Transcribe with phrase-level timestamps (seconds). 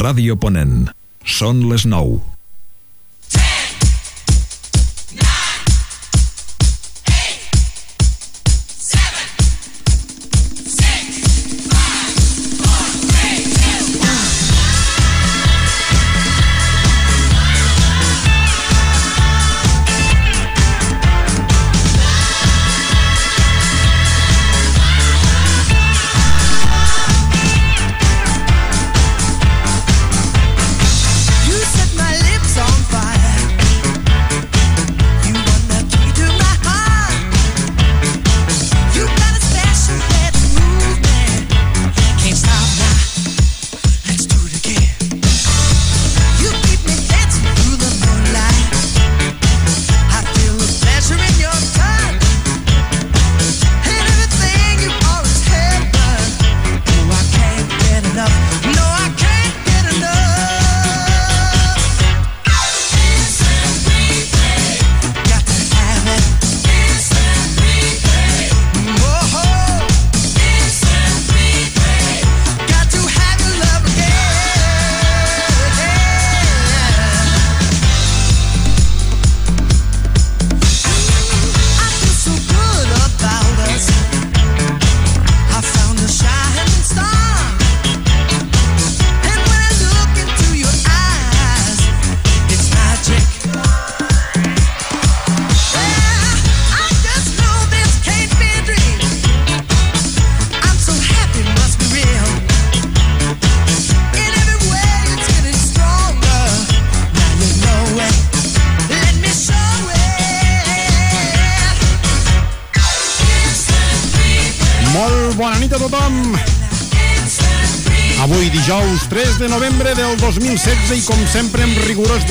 [0.00, 0.86] Ràdio Ponent.
[1.28, 2.39] Són les 9.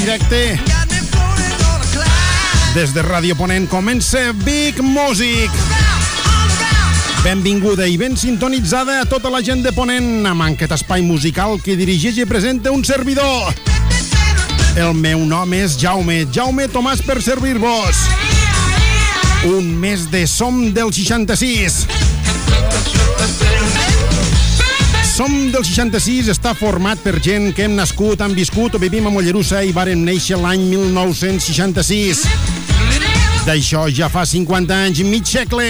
[0.10, 0.60] Directe
[2.74, 5.52] des de Ràdio Ponent comença Big Music.
[7.22, 11.78] Benvinguda i ben sintonitzada a tota la gent de Ponent amb aquest espai musical que
[11.78, 13.54] dirigeix i presenta un servidor.
[14.80, 18.02] El meu nom és Jaume, Jaume Tomàs per servir-vos.
[19.46, 21.99] Un mes de Som del 66.
[25.20, 29.12] Som del 66 està format per gent que hem nascut, han viscut o vivim a
[29.12, 32.22] Mollerussa i varen néixer l'any 1966.
[33.44, 35.66] D'això ja fa 50 anys i mig segle.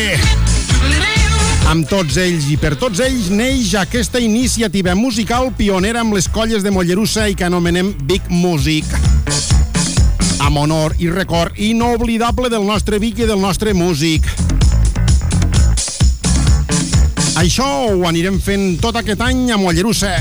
[1.71, 6.61] Amb tots ells i per tots ells neix aquesta iniciativa musical pionera amb les colles
[6.61, 8.85] de Mollerussa i que anomenem Big Music.
[10.45, 14.29] Amb honor i record inoblidable del nostre Vic i del nostre músic.
[17.39, 20.11] Això ho anirem fent tot aquest any a Mollerussa.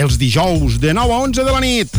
[0.00, 1.92] Els dijous de 9 a 11 de la nit.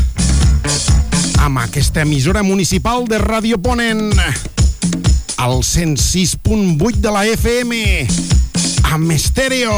[1.38, 4.10] Amb aquesta emissora municipal de Ràdio Ponent.
[5.38, 7.84] Al 106.8 de la FM.
[8.96, 9.78] Amb estèreo.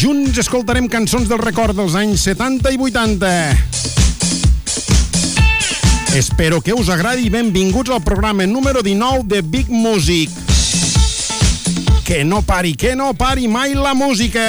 [0.00, 3.34] Junts escoltarem cançons del record dels anys 70 i 80.
[6.16, 10.45] Espero que us agradi benvinguts al programa número 19 de Big Music.
[12.06, 14.40] Que no pari, que no pari mai la música.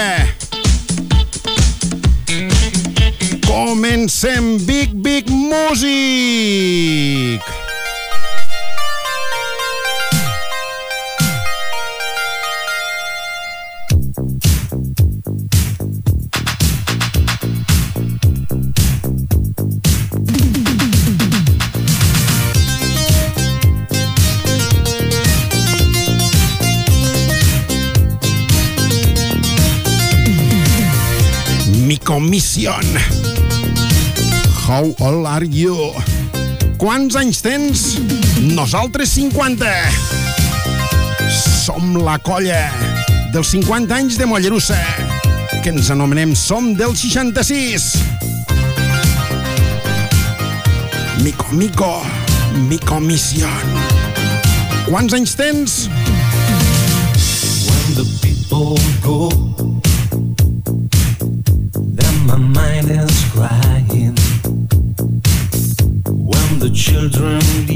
[3.47, 5.81] Comencem Big Big Music.
[32.20, 32.82] Mi commission.
[34.66, 35.94] How old are you?
[36.82, 38.00] Quants anys tens?
[38.42, 39.70] Nosaltres 50.
[41.30, 42.72] Som la colla
[43.36, 44.80] dels 50 anys de Mollerussa,
[45.62, 47.86] que ens anomenem Som del 66.
[51.22, 52.02] Mico, mico,
[52.66, 53.78] mi commission.
[54.90, 55.86] Quants anys tens?
[57.70, 59.47] When the people go,
[66.98, 67.68] children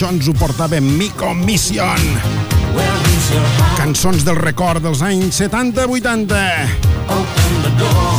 [0.00, 2.04] això ens ho portava Mico Mission.
[3.76, 6.38] Cançons del record dels anys 70-80.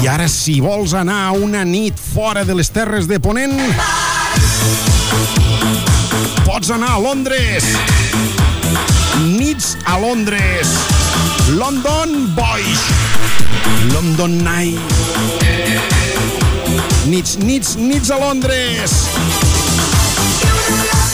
[0.04, 3.58] I ara, si vols anar una nit fora de les terres de Ponent,
[6.46, 7.66] pots anar a Londres.
[9.40, 10.78] Nits a Londres.
[11.58, 12.86] London Boys.
[13.90, 14.78] London Night.
[17.10, 19.00] Nits, nits, nits a Londres.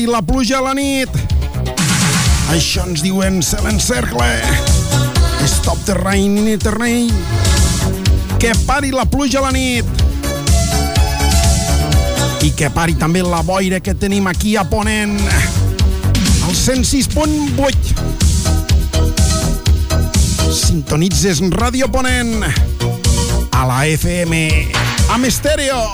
[0.00, 1.12] Pari la pluja a la nit.
[2.48, 4.24] Això ens diuen se l'encercle.
[5.44, 7.12] Stop the rain in the rain.
[8.40, 9.84] Que pari la pluja a la nit.
[12.40, 15.20] I que pari també la boira que tenim aquí a Ponent.
[16.48, 17.92] El 106.8.
[20.62, 22.40] Sintonitzes Ràdio Ponent.
[23.52, 24.72] A la FM.
[25.12, 25.84] Amb estèreo.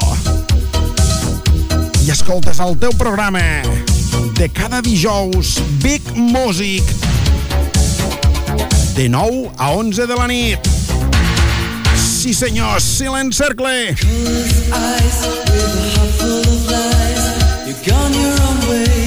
[2.06, 3.42] I escoltes el teu programa
[4.37, 6.83] de cada dijous Big Music
[8.95, 10.59] de 9 a 11 de la nit.
[11.97, 13.66] Sí senyor, si l'encercle.
[13.66, 13.97] eyes
[15.50, 17.25] with a heart full of lies.
[17.66, 19.05] You're gone your own way.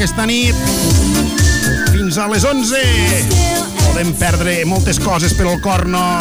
[0.00, 0.56] Aquesta nit.
[1.92, 2.78] Fins a les 11.
[3.82, 6.16] Podem perdre moltes coses, però el cor no.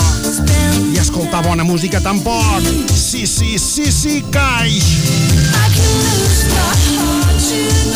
[0.92, 2.60] I escoltar bona música tampoc.
[2.92, 4.84] Sí, sí, sí, sí, caix.
[4.84, 7.89] I can lose my heart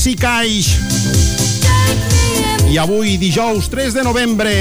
[0.00, 0.78] sí, caix.
[2.72, 4.52] I avui, dijous 3 de novembre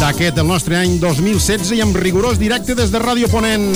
[0.00, 3.68] d'aquest, el nostre any 2016, i amb rigorós directe des de Ràdio Ponent,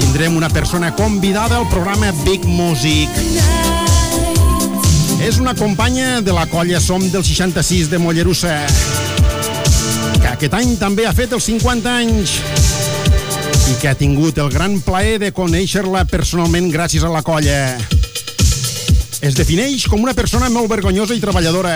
[0.00, 3.10] tindrem una persona convidada al programa Big Music.
[5.22, 8.56] És una companya de la colla Som del 66 de Mollerussa,
[10.18, 12.40] que aquest any també ha fet els 50 anys
[13.70, 17.95] i que ha tingut el gran plaer de conèixer-la personalment gràcies a la colla.
[19.24, 21.72] Es defineix com una persona molt vergonyosa i treballadora,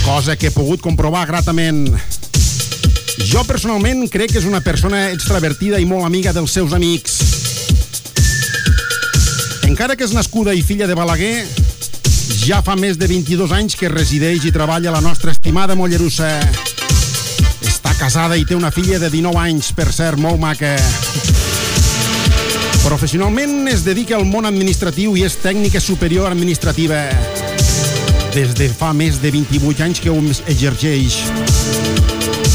[0.00, 1.84] cosa que he pogut comprovar gratament.
[3.28, 7.18] Jo personalment crec que és una persona extravertida i molt amiga dels seus amics.
[9.68, 11.44] Encara que és nascuda i filla de Balaguer,
[12.46, 16.32] ja fa més de 22 anys que resideix i treballa a la nostra estimada Mollerussa.
[17.60, 20.78] Està casada i té una filla de 19 anys, per cert, molt maca.
[22.82, 27.04] Professionalment es dedica al món administratiu i és tècnica superior administrativa.
[28.34, 30.18] Des de fa més de 28 anys que ho
[30.50, 31.20] exerceix.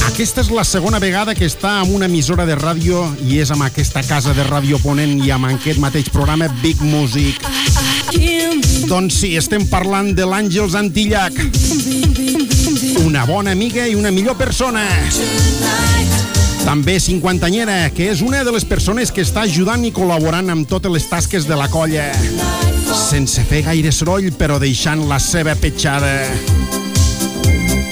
[0.10, 3.68] Aquesta és la segona vegada que està en una emissora de ràdio i és amb
[3.68, 7.40] aquesta casa de Ràdio Ponent i amb aquest mateix programa Big Music.
[8.88, 11.40] Doncs sí, estem parlant de l'Àngels Antillac.
[13.06, 14.84] Una bona amiga i una millor persona.
[16.67, 20.91] També cinquantanyera, que és una de les persones que està ajudant i col·laborant amb totes
[20.91, 22.10] les tasques de la colla.
[22.91, 26.12] Sense fer gaire soroll, però deixant la seva petjada.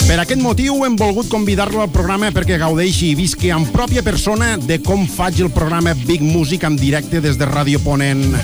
[0.04, 4.58] Per aquest motiu hem volgut convidar-lo al programa perquè gaudeixi i visqui en pròpia persona
[4.60, 8.36] de com faig el programa Big Music en directe des de Ràdio Ponent.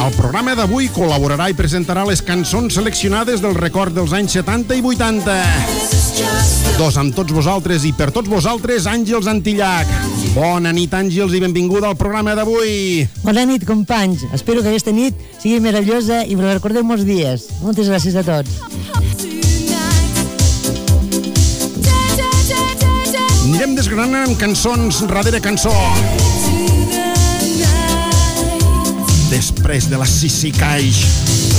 [0.00, 4.82] Al programa d'avui col·laborarà i presentarà les cançons seleccionades del record dels anys 70 i
[4.82, 5.36] 80.
[6.78, 9.90] Dos amb tots vosaltres i per tots vosaltres, Àngels Antillac.
[10.34, 13.04] Bona nit, Àngels, i benvinguda al programa d'avui.
[13.22, 14.26] Bona nit, companys.
[14.34, 17.46] Espero que aquesta nit sigui meravellosa i me la recordeu molts dies.
[17.62, 18.58] Moltes gràcies a tots.
[23.44, 25.72] Anirem desgranant cançons darrere cançó.
[29.30, 31.53] Després de la Sissi Caix.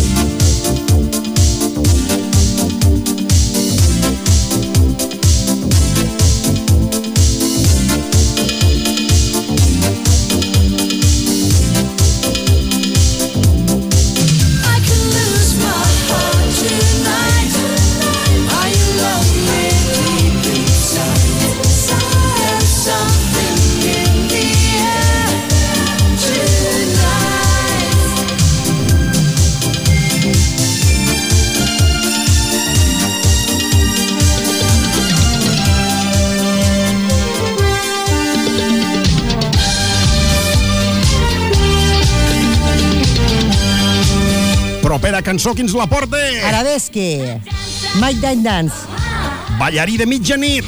[45.25, 46.19] Cançó, qui ens la porta?
[46.45, 47.41] Arabesque.
[47.97, 48.75] Mike Dine Dance.
[49.57, 50.65] Ballarí de mitjanit.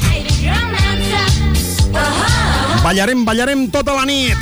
[2.82, 4.36] Ballarem, ballarem tota la nit.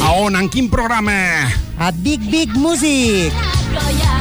[0.00, 1.12] A on, en quin programa?
[1.78, 3.34] A Big Big Music.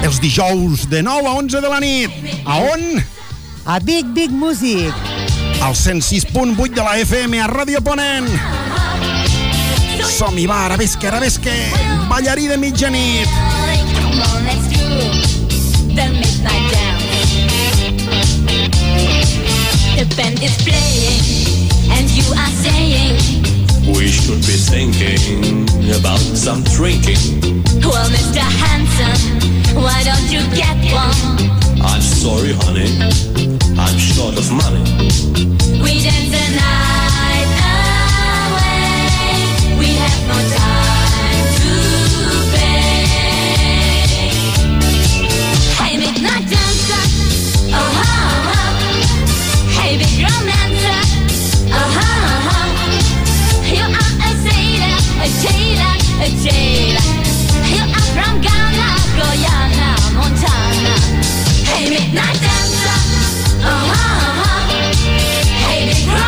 [0.03, 2.11] Els dijous de 9 a 11 de la nit.
[2.45, 3.03] A on?
[3.65, 4.91] A Big Big Music.
[5.61, 8.27] Al 106.8 de la FM a Ràdio Ponent.
[10.17, 11.55] Som-hi, va, arabesque, arabesque.
[12.09, 13.56] Ballarí de mitjanit.
[19.97, 21.25] The band is playing,
[21.89, 23.17] and you are saying,
[23.95, 27.17] We should be thinking about some drinking.
[27.81, 28.45] Well, Mr.
[28.61, 31.81] Hanson, why don't you get one?
[31.81, 32.93] I'm sorry, honey.
[33.75, 34.83] I'm short of money.
[35.81, 37.49] We dance the night
[38.53, 39.79] away.
[39.79, 40.76] We have no time
[58.13, 58.41] from
[60.15, 60.95] Montana.
[61.65, 62.99] Hey, midnight dancer,
[63.65, 63.75] ho.
[65.65, 66.21] Hey, big ho.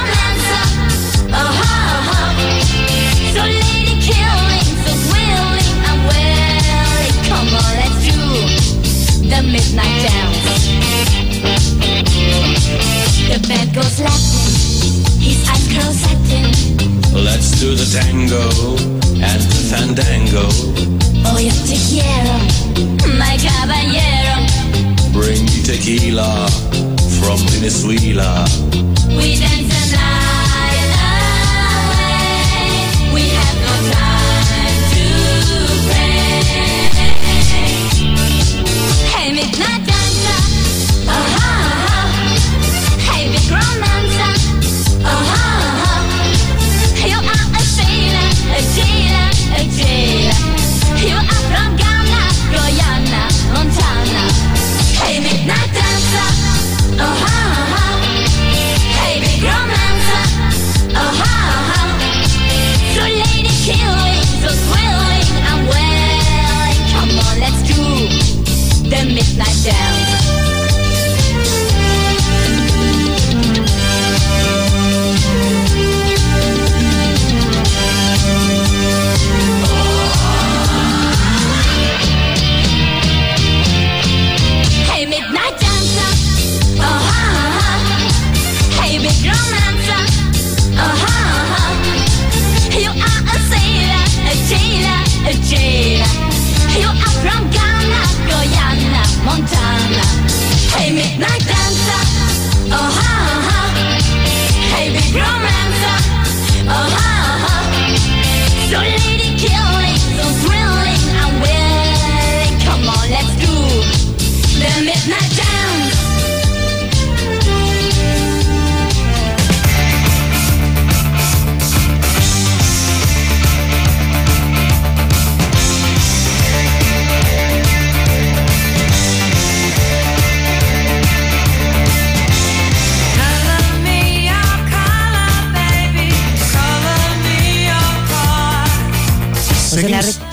[1.31, 2.29] Uh-huh.
[3.33, 5.69] So lady killing, so willing
[6.09, 7.13] willing.
[7.29, 8.17] Come on, let's do
[9.29, 10.45] the midnight dance.
[13.29, 14.49] The band goes Latin,
[15.21, 16.48] his eyes curl satin.
[17.13, 18.43] Let's do the tango
[19.21, 20.47] and the fandango.
[21.25, 22.37] Oh, yo te quiero,
[23.17, 24.45] my caballero.
[25.11, 26.47] Bring me tequila
[27.19, 28.45] from Venezuela.
[29.09, 30.38] We dance the night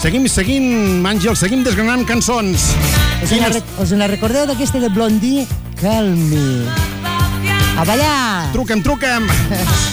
[0.06, 2.68] Seguim, seguim, Àngel, seguim desgranant cançons.
[2.70, 5.42] Us en, Quines- rec- us en recordeu d'aquesta de Blondie?
[5.80, 6.62] Calm me.
[7.76, 8.52] A ballar!
[8.54, 9.26] Truca'm, truca'm.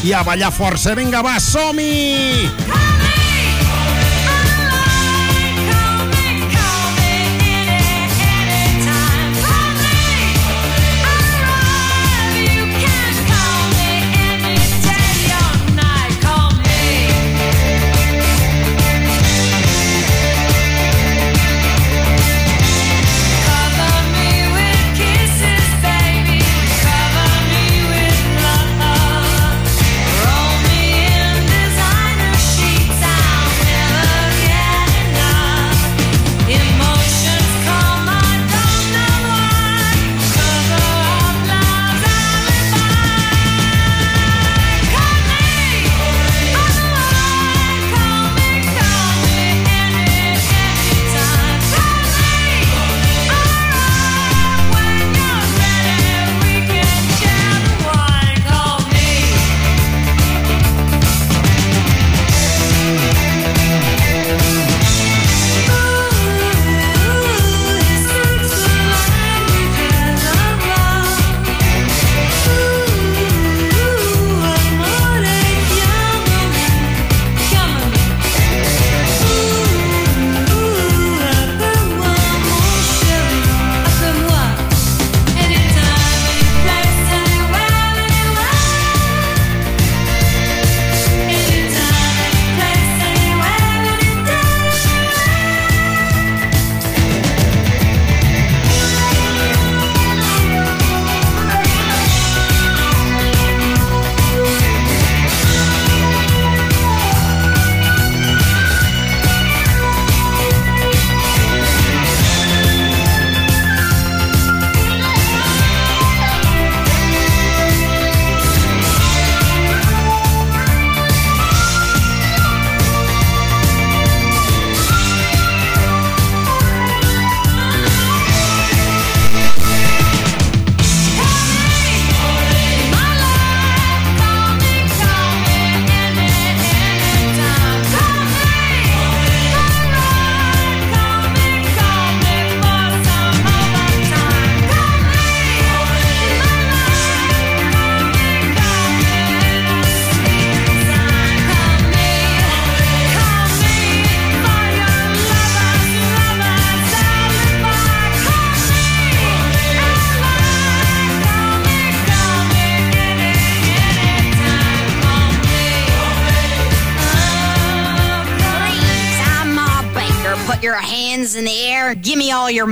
[0.06, 0.94] I a ballar força.
[0.94, 2.46] Vinga, va, som-hi!
[2.70, 2.93] Roll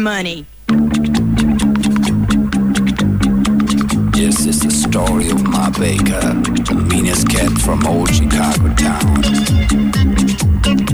[0.01, 0.45] money.
[4.13, 6.33] This is the story of my baker,
[6.65, 9.21] the meanest cat from old Chicago town.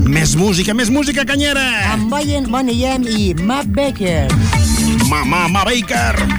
[0.07, 1.63] Més música, més música, canyera!
[1.93, 4.27] Amb buying Money i Matt Baker.
[5.07, 6.36] Mamà, Ma Baker!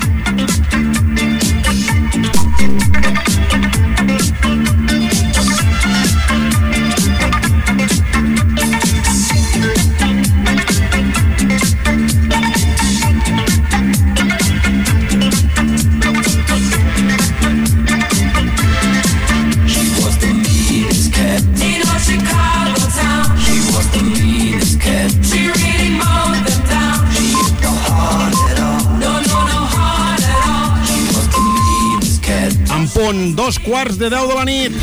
[32.99, 34.75] punt, dos quarts de deu de la nit.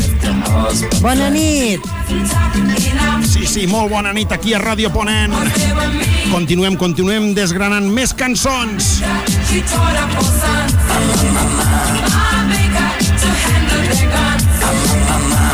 [1.03, 1.83] Bona nit.
[3.27, 5.35] Sí, sí, molt bona nit aquí a Ràdio Ponent.
[6.31, 9.01] Continuem, continuem desgranant més cançons.
[15.05, 15.45] Mama.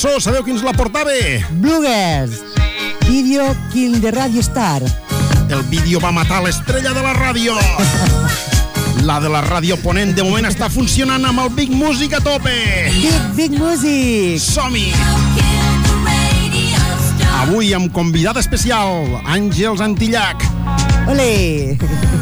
[0.00, 1.12] cançó, sabeu qui ens la portava?
[1.60, 2.40] Bluegers,
[3.06, 4.82] Video Kill de Radio Star.
[5.50, 7.56] El vídeo va matar l'estrella de la ràdio.
[9.04, 12.52] La de la ràdio Ponent de moment està funcionant amb el Big Music a tope.
[13.00, 14.40] Big, Big Music.
[14.44, 14.90] Som-hi.
[17.40, 20.44] Avui amb convidat especial, Àngels Antillac.
[21.08, 21.78] Olé.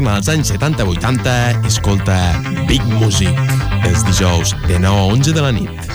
[0.00, 2.16] vols tornar als anys 70-80, escolta
[2.66, 3.36] Big Music,
[3.84, 5.89] els dijous de 9 a 11 de la nit.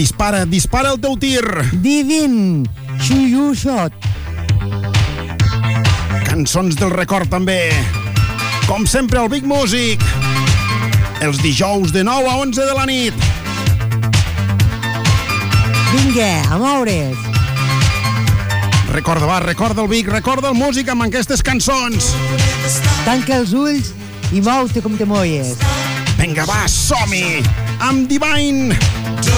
[0.00, 1.44] Dispara, dispara, el teu tir.
[1.84, 2.62] Divin,
[3.04, 3.92] Xuyu Shot.
[6.24, 7.68] Cançons del record també.
[8.64, 10.00] Com sempre, el Big Music.
[11.20, 13.28] Els dijous de 9 a 11 de la nit.
[15.92, 17.20] Vinga, a moure's.
[18.94, 22.14] Recorda, va, recorda el Vic, recorda el músic amb aquestes cançons.
[23.04, 23.92] Tanca els ulls
[24.32, 25.60] i mou-te com te moies.
[26.16, 27.44] Vinga, va, som-hi!
[27.84, 29.29] Amb Divine!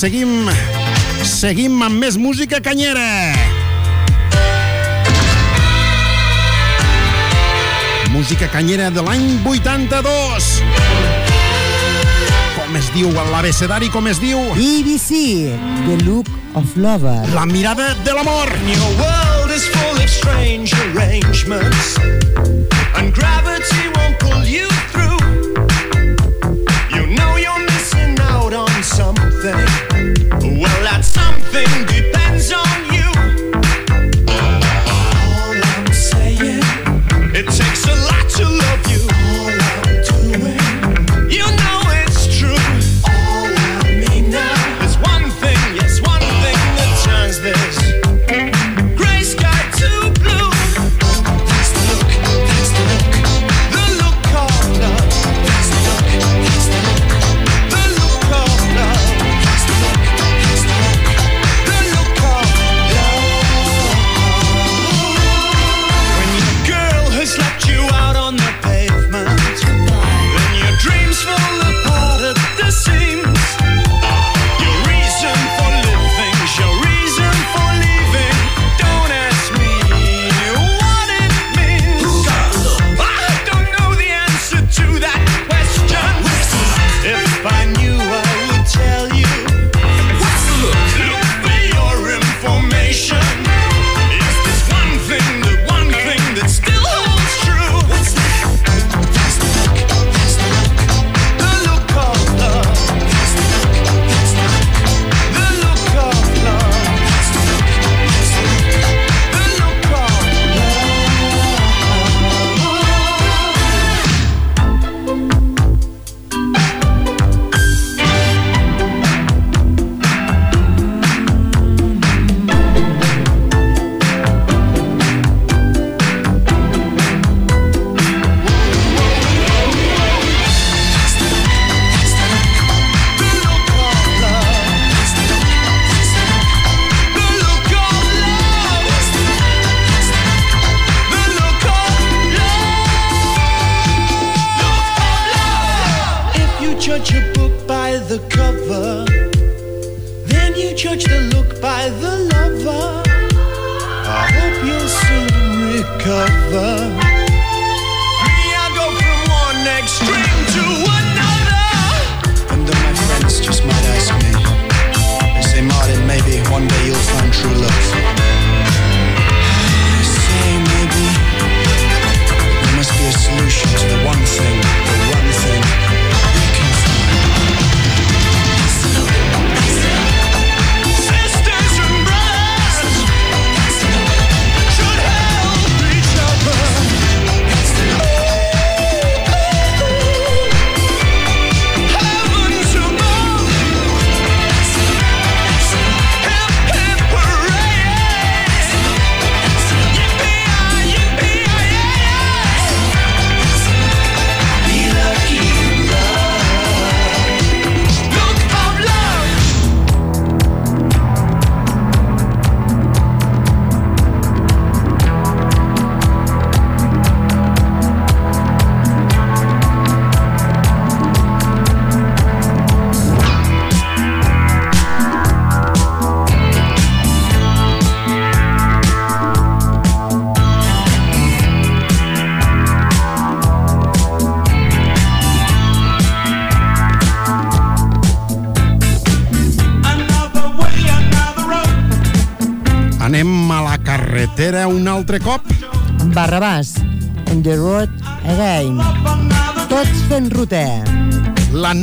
[0.00, 0.46] Seguim,
[1.28, 3.02] seguim, amb més música canyera.
[8.08, 10.46] Música canyera de l'any 82.
[12.54, 14.40] Com es diu l'abecedari, com es diu?
[14.56, 15.20] EBC,
[15.84, 17.18] The Look of Lover.
[17.34, 18.48] La mirada de l'amor.
[18.72, 22.00] Your world is full of strange arrangements,
[22.96, 25.20] and gravity won't pull you through.
[26.88, 29.79] You know you're missing out on something.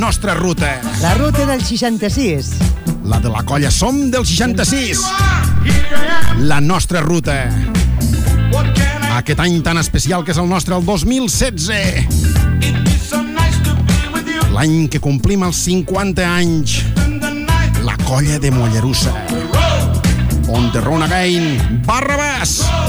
[0.08, 0.80] nostra ruta.
[1.02, 2.52] La ruta del 66.
[3.04, 5.02] La de la colla Som del 66.
[6.38, 7.50] La nostra ruta.
[9.18, 12.08] Aquest any tan especial que és el nostre, el 2016.
[14.56, 16.80] L'any que complim els 50 anys.
[17.84, 19.12] La colla de Mollerussa.
[20.48, 22.62] On the run again, Barrabàs.
[22.64, 22.87] Barrabàs.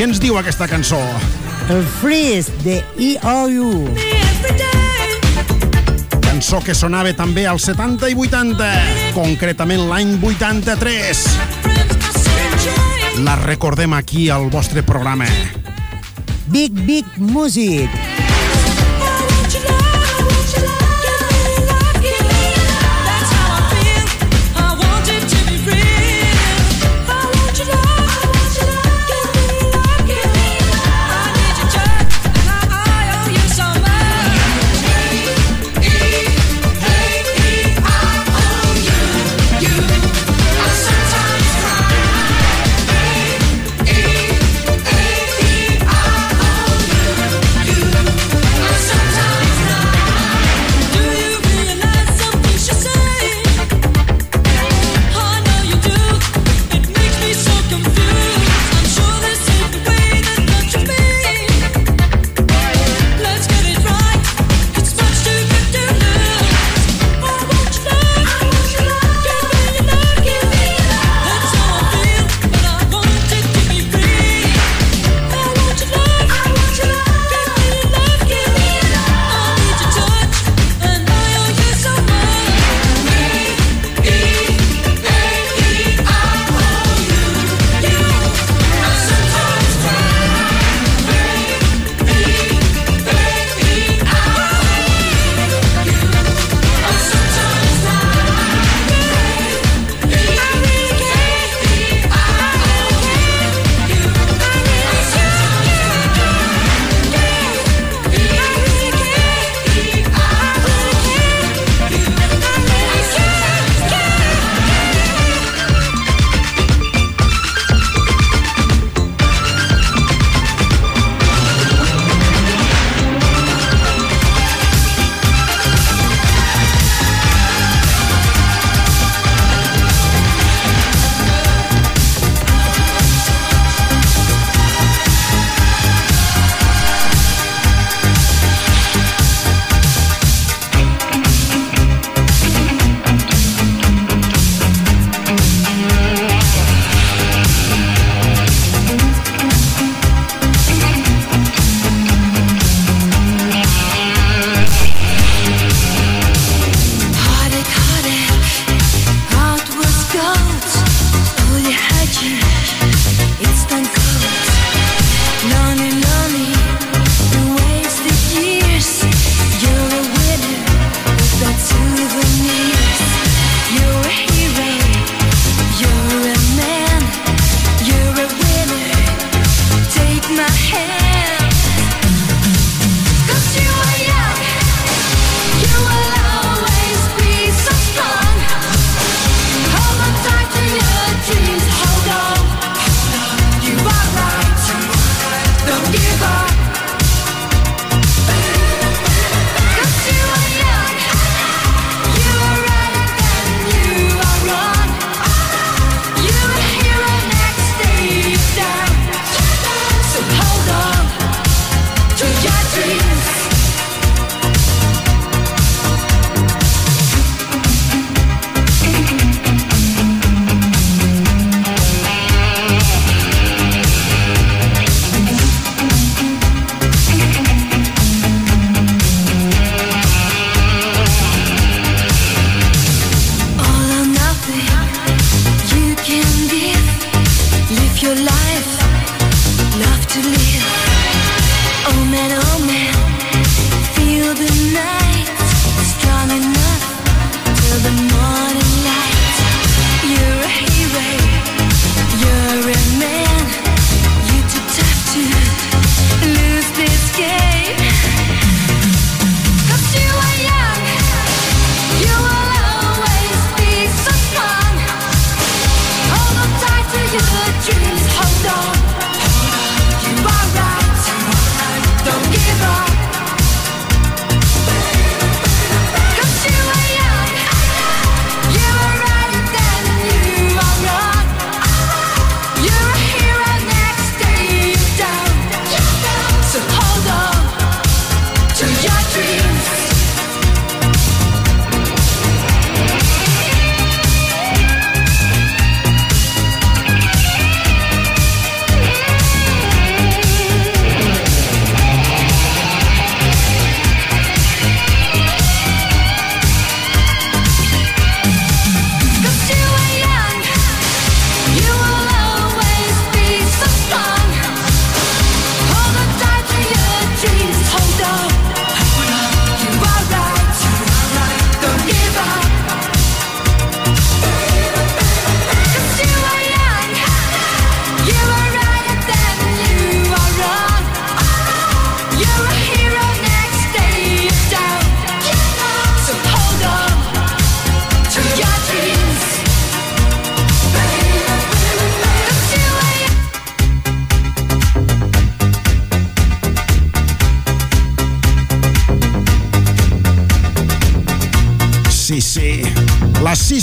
[0.00, 0.96] Què ens diu aquesta cançó?
[1.68, 3.90] El Freeze de EOU.
[6.24, 8.70] Cançó que sonava també als 70 i 80,
[9.12, 11.20] concretament l'any 83.
[13.28, 15.28] La recordem aquí al vostre programa.
[16.48, 18.09] Big Big Music.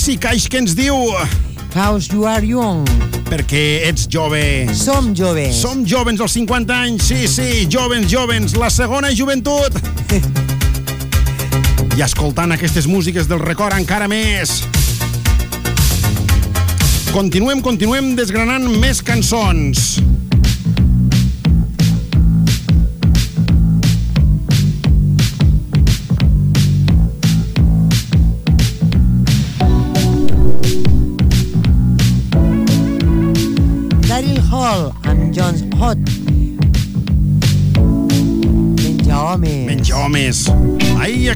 [0.07, 0.95] Sissi Caix que ens diu...
[1.75, 2.85] House you are young.
[3.27, 4.39] Perquè ets jove.
[4.71, 5.57] Som joves.
[5.59, 9.75] Som jovens als 50 anys, sí, sí, jovens, jovens, la segona joventut.
[11.91, 14.61] I escoltant aquestes músiques del record encara més.
[17.11, 19.97] Continuem, continuem desgranant més cançons.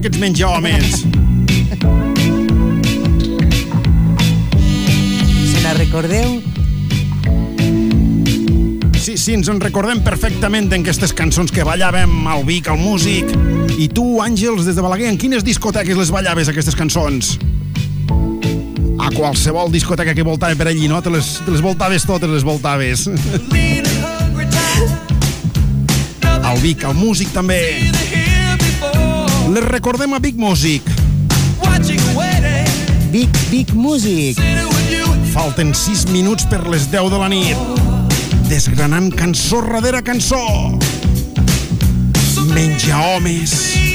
[0.01, 1.03] Ai, aquests menja homes.
[5.45, 6.39] Se la recordeu?
[8.97, 13.29] Sí, sí, ens en recordem perfectament d'aquestes cançons que ballàvem al Vic, al músic.
[13.77, 17.35] I tu, Àngels, des de Balaguer, en quines discoteques les ballaves, aquestes cançons?
[18.97, 21.03] A qualsevol discoteca que voltava per allí, no?
[21.05, 23.05] Te les, te les voltaves totes, les voltaves.
[26.41, 27.61] Al Vic, al músic també.
[29.51, 30.81] Les recordem a Vic Music.
[33.11, 34.39] Big, big music.
[35.33, 37.59] Falten 6 minuts per les 10 de la nit.
[38.47, 40.39] Desgranant cançó darrere cançó.
[42.55, 43.59] Menja homes.
[43.75, 43.90] Watch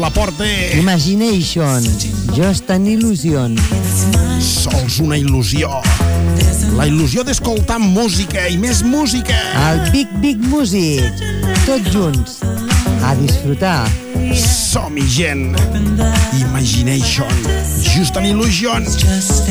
[0.00, 0.44] la porta.
[0.72, 1.82] Imagination.
[2.34, 3.56] Just an illusion.
[4.40, 5.68] Sols una il·lusió.
[6.78, 9.36] La il·lusió d'escoltar música i més música.
[9.68, 11.20] El Big Big Music.
[11.66, 12.40] Tots junts.
[13.04, 13.84] A disfrutar.
[14.32, 15.58] Som-hi, gent.
[16.40, 17.44] Imagination.
[17.84, 18.88] Just an illusion.
[18.88, 19.44] Is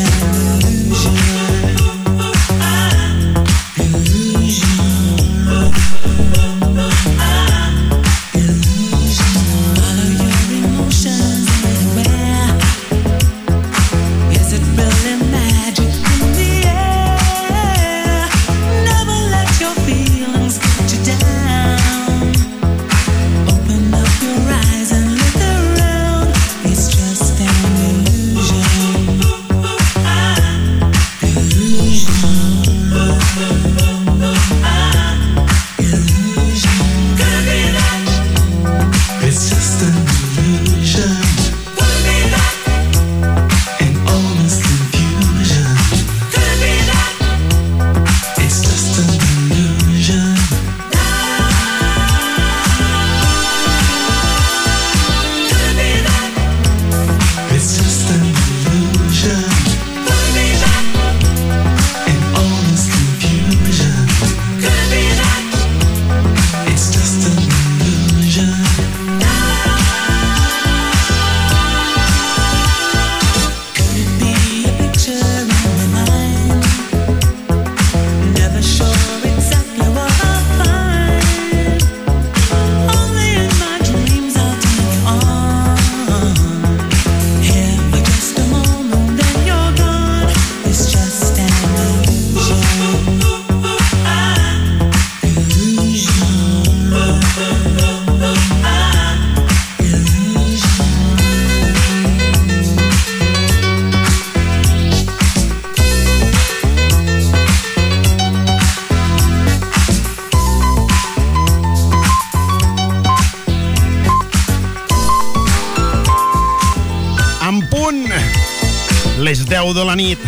[119.19, 120.19] 10 de la nit.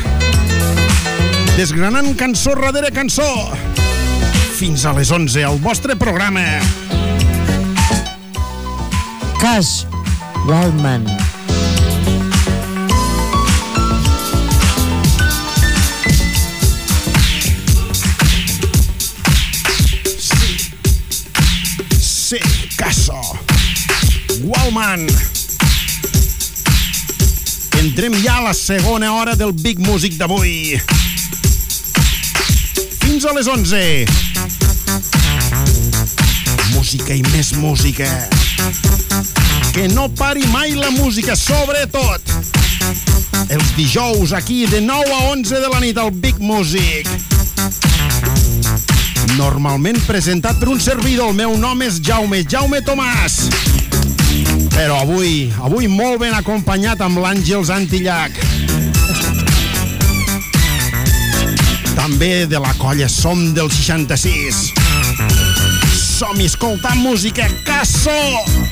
[1.56, 3.24] Desgranant cançó darrere cançó.
[4.58, 6.44] Fins a les 11, el vostre programa.
[9.40, 9.86] Cash
[10.46, 11.08] Wildman.
[22.00, 22.40] Sí,
[22.76, 23.22] caso.
[24.44, 25.31] Wallman.
[27.92, 30.80] Entrem ja a la segona hora del Big Music d'avui.
[33.02, 34.06] Fins a les 11.
[36.72, 38.08] Música i més música.
[39.76, 42.32] Que no pari mai la música, sobretot.
[43.50, 47.12] Els dijous aquí de 9 a 11 de la nit al Big Music.
[49.36, 53.71] Normalment presentat per un servidor, el meu nom és Jaume, Jaume Tomàs.
[54.82, 58.34] Però avui, avui molt ben acompanyat amb l'Àngels Antillac.
[61.94, 64.66] També de la colla Som del 66.
[66.02, 68.18] Som-hi escoltant música, Casso!
[68.50, 68.71] Turn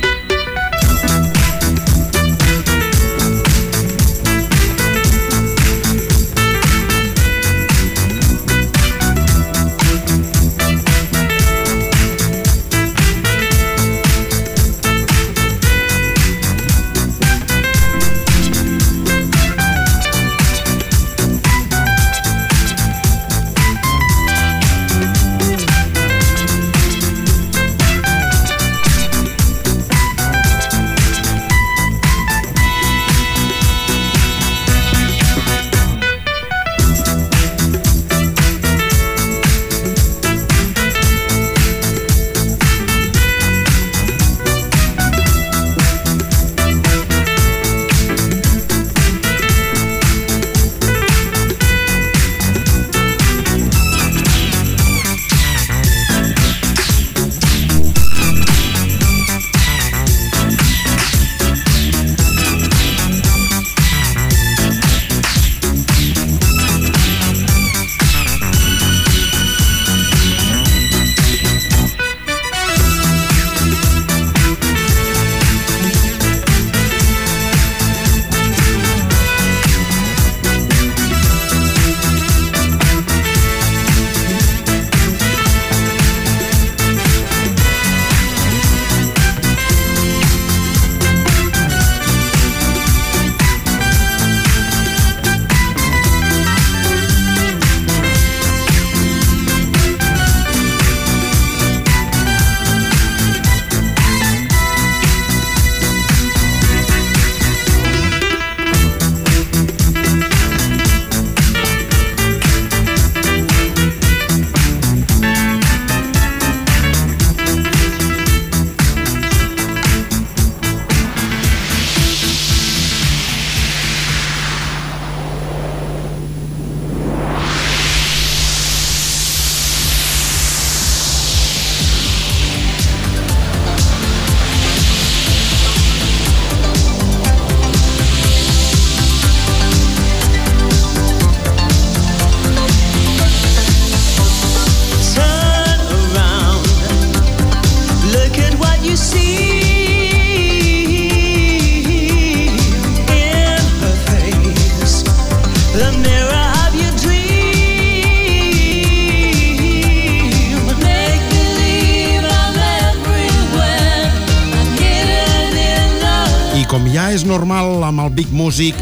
[167.09, 168.77] ja és normal amb el Big Music,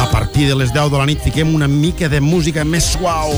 [0.00, 3.30] a partir de les 10 de la nit fiquem una mica de música més suau.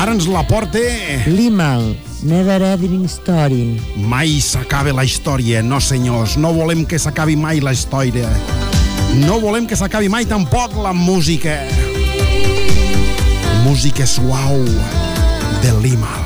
[0.00, 0.82] Ara ens la porta...
[1.30, 1.92] Limal,
[2.26, 3.78] Never Ending Story.
[3.94, 6.34] Mai s'acabe la història, no senyors.
[6.40, 8.26] No volem que s'acabi mai la història.
[9.22, 11.60] No volem que s'acabi mai tampoc la música.
[13.62, 14.64] Música suau
[15.62, 16.23] de Limal.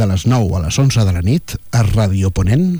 [0.00, 2.78] De les 9 a les 11 de la nit a Ràdio Ponent.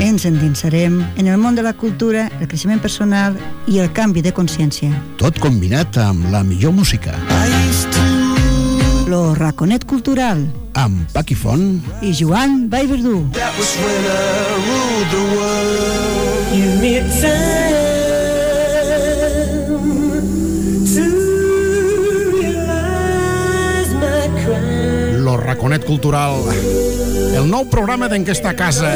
[0.00, 3.36] Ens endinsarem en el món de la cultura, el creixement personal
[3.68, 4.88] i el canvi de consciència.
[5.20, 7.12] Tot combinat amb la millor música.
[9.08, 10.46] Lo Raconet Cultural
[10.80, 13.26] Amb Paqui Font i Joan Vallverdú.
[13.36, 16.52] That was when I ruled the world.
[16.56, 17.67] Give me time
[25.48, 26.42] Raconet Cultural.
[27.32, 28.90] El nou programa d'Enquesta Casa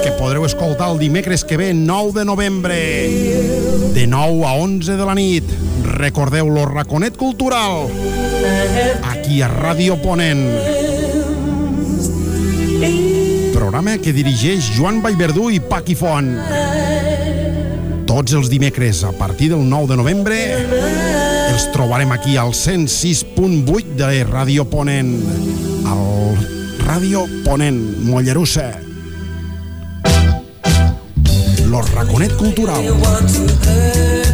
[0.00, 2.78] que podreu escoltar el dimecres que ve, 9 de novembre,
[3.92, 5.44] de 9 a 11 de la nit.
[5.84, 7.90] Recordeu lo Raconet Cultural
[9.10, 10.40] aquí a Ràdio Ponent.
[13.52, 16.32] Programa que dirigeix Joan Vallverdú i Paqui Font.
[18.08, 20.40] Tots els dimecres, a partir del 9 de novembre,
[21.52, 25.12] els trobarem aquí al 106.8 de Ràdio Ponent.
[25.86, 26.36] Al
[26.84, 28.70] Ràdio Ponent, Mollerussa.
[31.66, 34.29] Lo Raconet Cultural.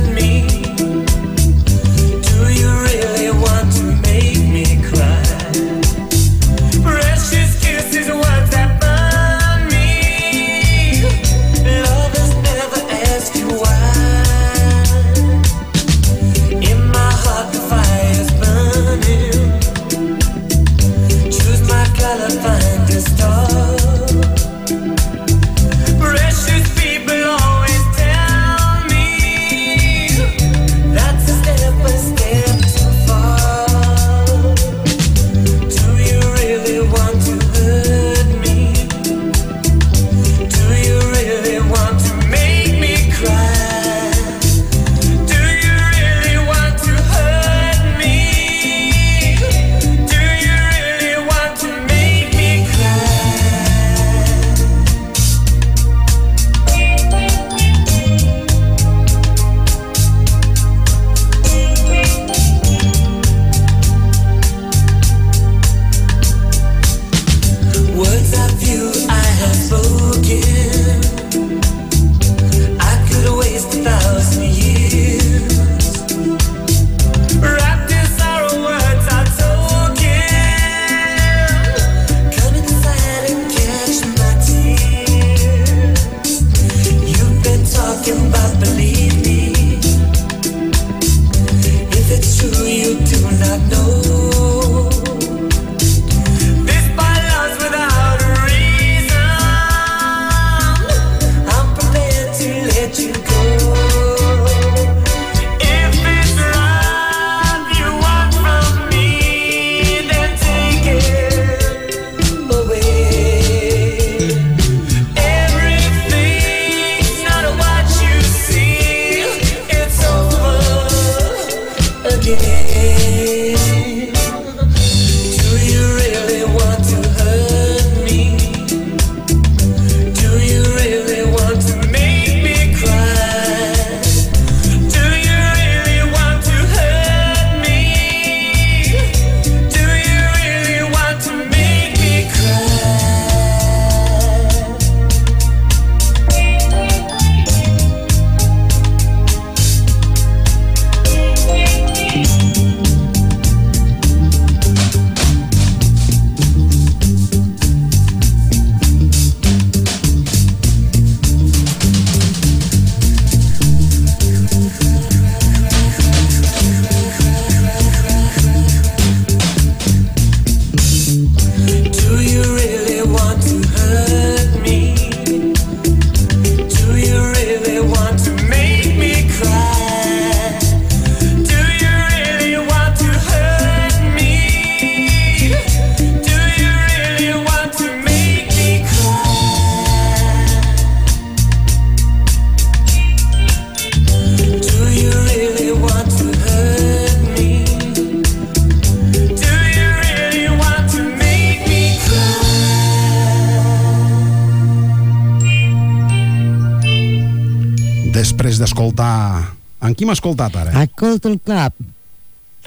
[208.56, 209.52] Després d'escoltar...
[209.84, 210.70] En qui m'ha escoltat ara?
[210.80, 211.74] A Colton Club.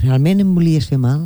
[0.04, 1.24] Realment em volies fer mal?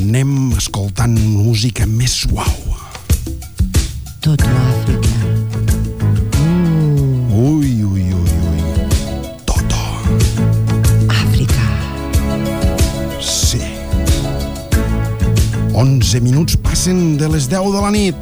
[0.00, 2.56] Anem escoltant música més suau.
[4.24, 5.12] Tot l'Àfrica.
[6.40, 7.04] Mm.
[15.74, 18.14] 11 minuts passen de les 10 de la nit.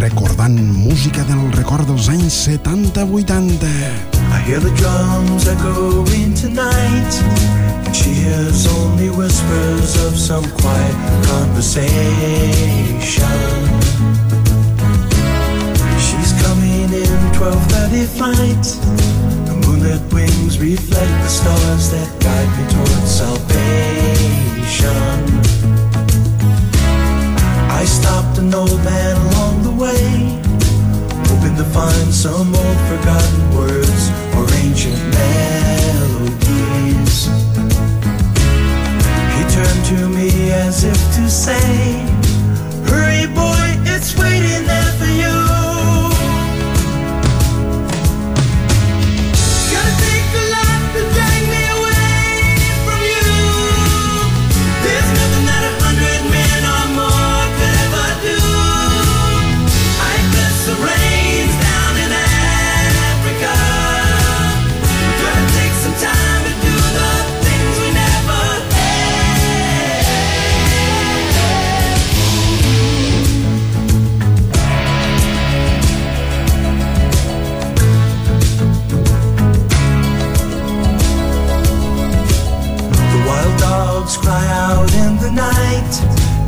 [0.00, 3.70] Recordant música del record dels anys 70-80.
[4.34, 7.14] I hear the drums echoing tonight,
[7.86, 10.96] and she hears only whispers of some quiet
[11.30, 11.86] conversation.
[16.02, 18.66] She's coming in 12:30 flight.
[19.62, 24.41] Moonlit wings reflect the stars that guide me towards salvation.
[27.70, 30.40] I stopped an old man along the way,
[31.28, 36.46] hoping to find some old forgotten words or ancient melodies.
[39.34, 42.06] He turned to me as if to say,
[42.86, 43.41] Hurry, boy,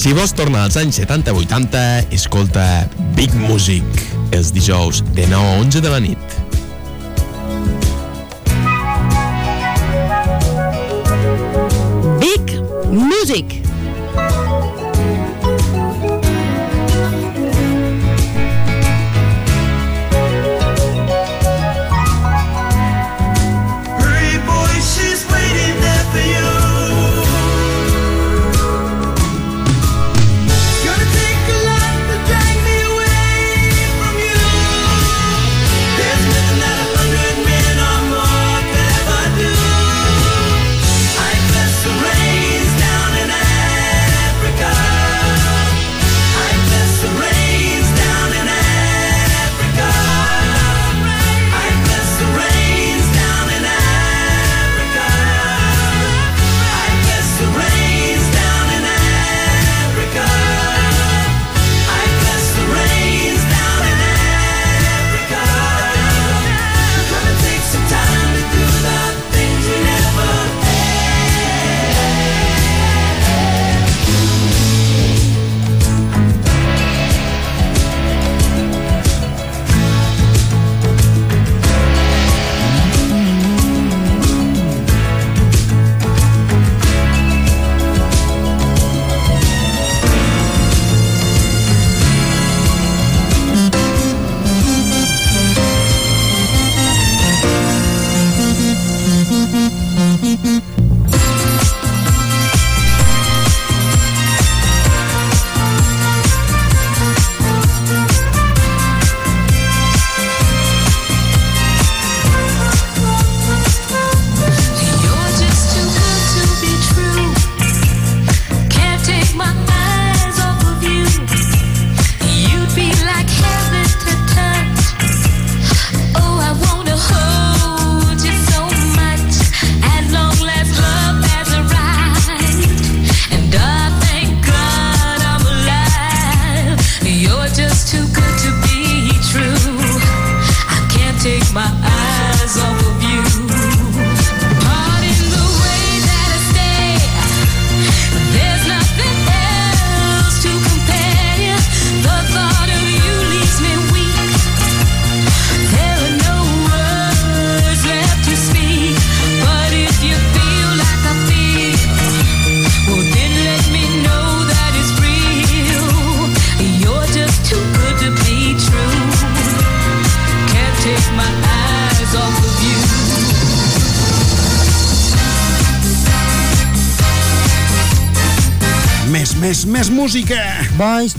[0.00, 2.64] Si vols tornar als anys 70-80, escolta
[3.18, 3.84] Big Music,
[4.32, 6.39] els dijous de 9 a 11 de la nit.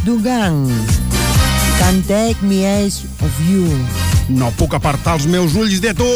[0.04, 0.68] Dugan.
[1.78, 3.68] Can take me eyes of you.
[4.30, 6.10] No puc apartar els meus ulls de tu.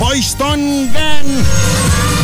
[0.00, 2.15] Boyston Gang.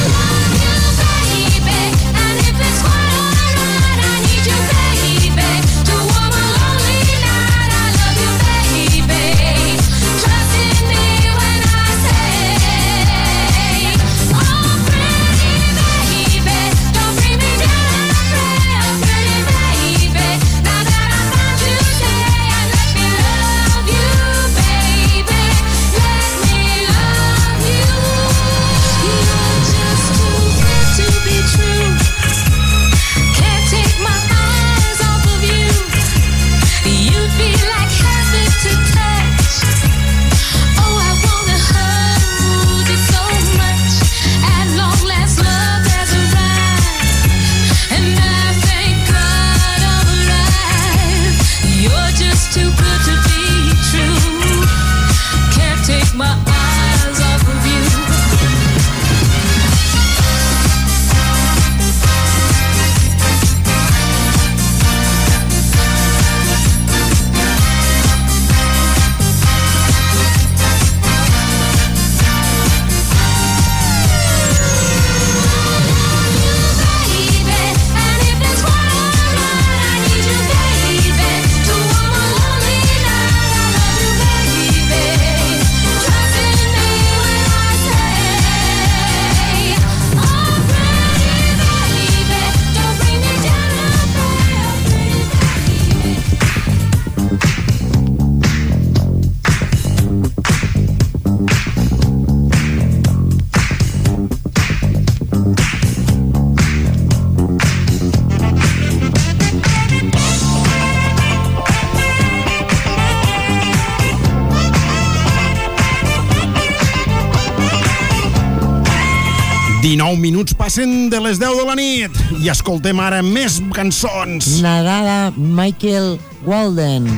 [119.93, 124.47] I minuts passen de les 10 de la nit i escoltem ara més cançons.
[124.65, 126.17] Nadada Michael
[126.49, 127.11] Walden,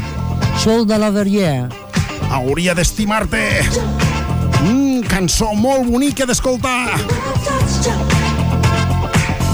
[0.59, 1.69] Shoulder Over Year.
[2.35, 3.45] Hauria d'estimar-te.
[4.65, 6.99] Mm, cançó molt bonica d'escoltar.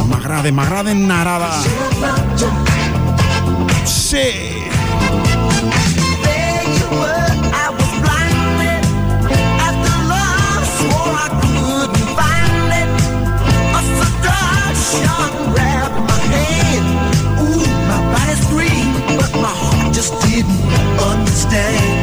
[0.09, 1.53] M'agrada, m'agrada en Narada.
[3.85, 4.80] Sí.
[20.01, 20.59] just didn't
[20.99, 22.00] understand.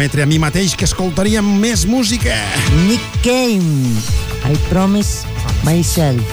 [0.00, 2.32] Prometre a mi mateix que escoltaríem més música.
[2.86, 4.00] Nick Cave,
[4.48, 5.28] I promise
[5.60, 6.24] myself.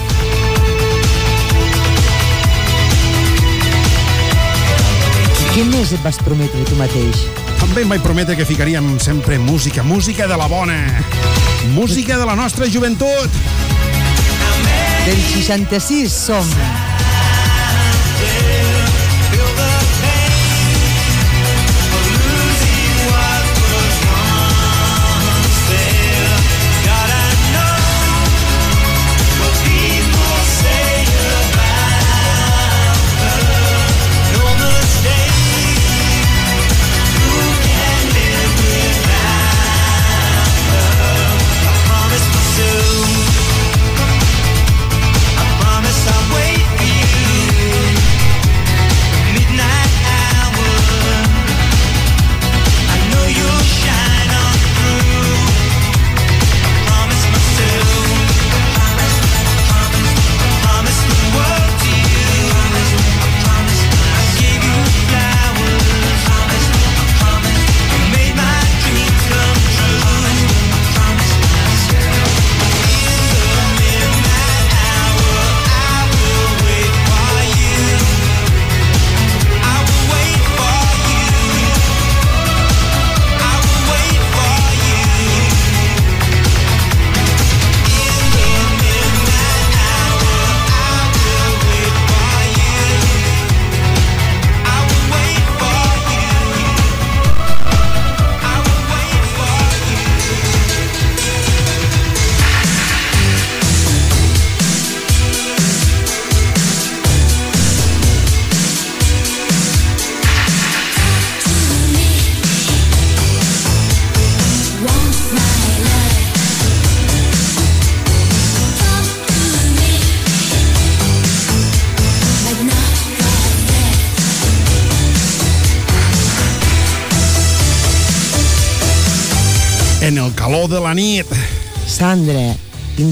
[5.52, 7.28] Què més et vas prometre tu mateix?
[7.60, 10.80] També em vaig prometre que ficaríem sempre música, música de la bona.
[11.76, 13.42] Música de la nostra joventut.
[15.04, 16.87] Del 66 som.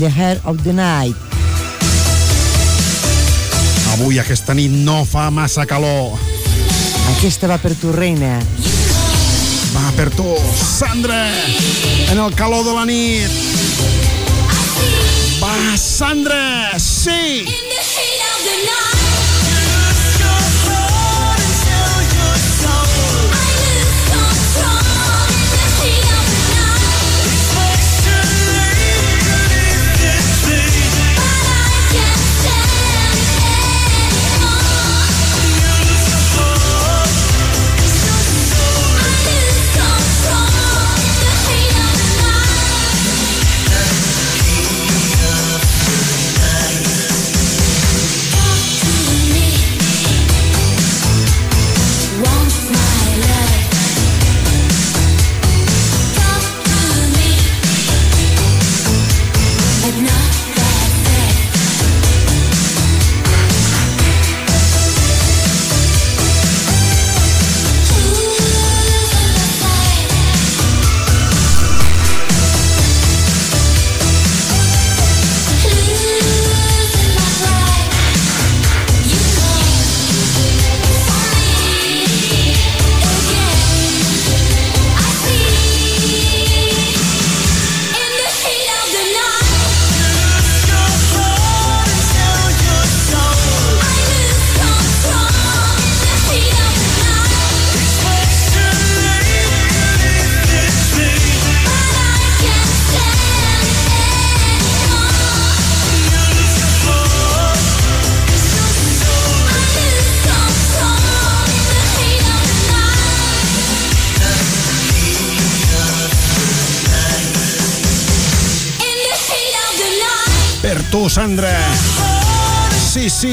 [0.05, 1.15] The heart of the night.
[3.93, 6.19] Avui aquesta nit no fa massa calor.
[7.15, 8.37] Aquesta va per tu, reina.
[9.73, 11.25] Va per tu, Sandra,
[12.11, 13.33] en el calor de la nit.
[15.41, 17.64] Va, Sandra, sí!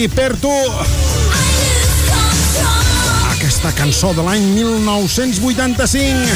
[0.03, 0.51] Sí, per tu.
[3.31, 6.27] Aquesta cançó de l'any 1985.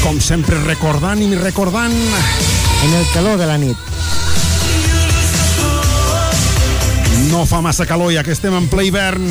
[0.00, 1.92] Com sempre, recordant i recordant.
[1.92, 3.76] En el calor de la nit.
[7.28, 9.28] No fa massa calor ja que estem en ple hivern.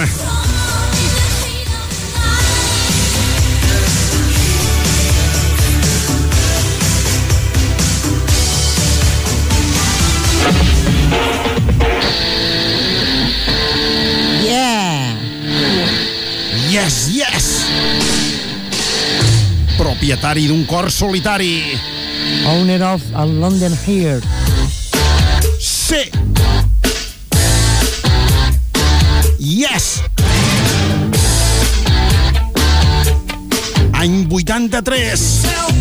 [16.87, 17.45] Yes, yes!
[19.75, 21.75] propietari d'un cor solitari.
[22.47, 24.21] Owner of a London Here.
[25.59, 26.07] Sí.
[29.37, 29.99] Yes.
[33.91, 35.76] Any 83.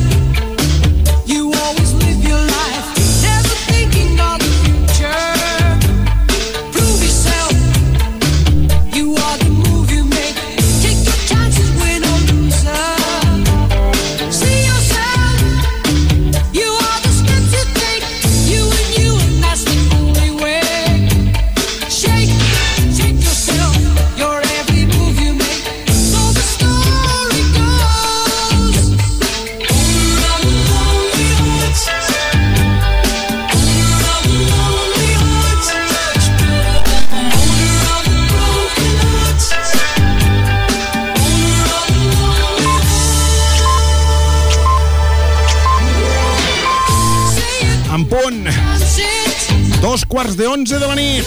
[49.86, 51.24] Dos quarts de onze de la nit.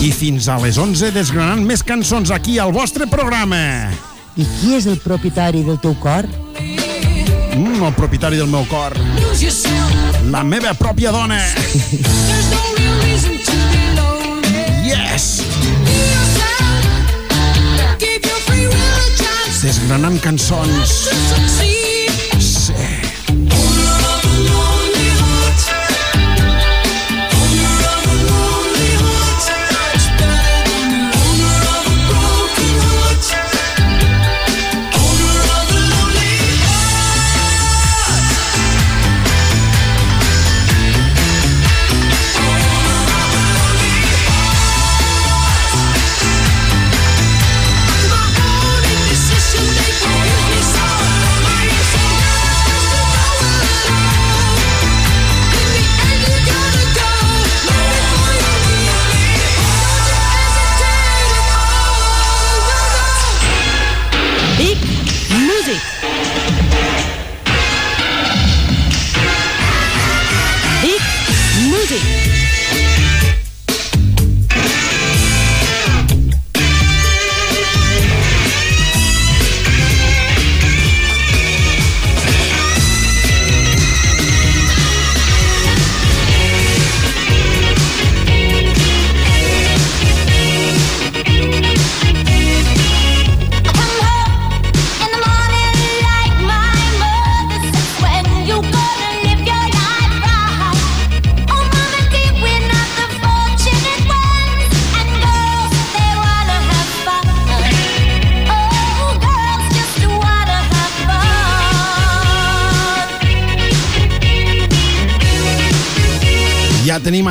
[0.00, 3.90] I fins a les 11 desgranant més cançons aquí al vostre programa.
[4.32, 6.24] I qui és el propietari del teu cor?
[6.56, 8.96] Mm, el propietari del meu cor.
[10.32, 11.42] La meva pròpia dona.
[14.88, 15.44] Yes.
[15.84, 15.92] Be
[21.36, 21.81] yourself.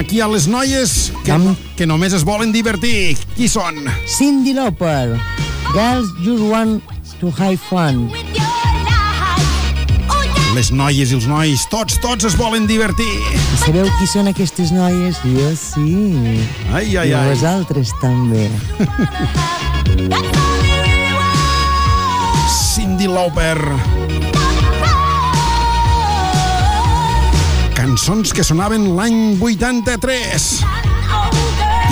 [0.02, 1.36] Aquí a les noies que,
[1.78, 3.14] que només es volen divertir.
[3.38, 3.78] Qui són?
[4.10, 5.14] Cindy Lauper.
[5.76, 6.82] Girls just want
[7.22, 8.10] to have fun.
[10.58, 13.14] Les noies i els nois, tots, tots es volen divertir.
[13.30, 15.22] I sabeu qui són aquestes noies?
[15.24, 16.42] Jo sí.
[16.74, 17.30] Ai, ai, I ai.
[17.30, 18.50] vosaltres també.
[22.50, 24.01] Cindy Lauper.
[28.02, 30.46] Cançons que sonaven l'any 83.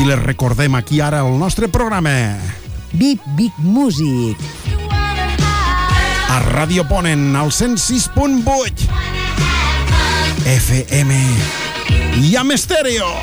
[0.02, 2.34] I les recordem aquí ara al nostre programa.
[2.98, 4.42] Big, big music.
[6.34, 8.90] A Ràdio Ponen, al 106.8.
[10.58, 11.22] FM.
[12.26, 13.14] I amb estèreo.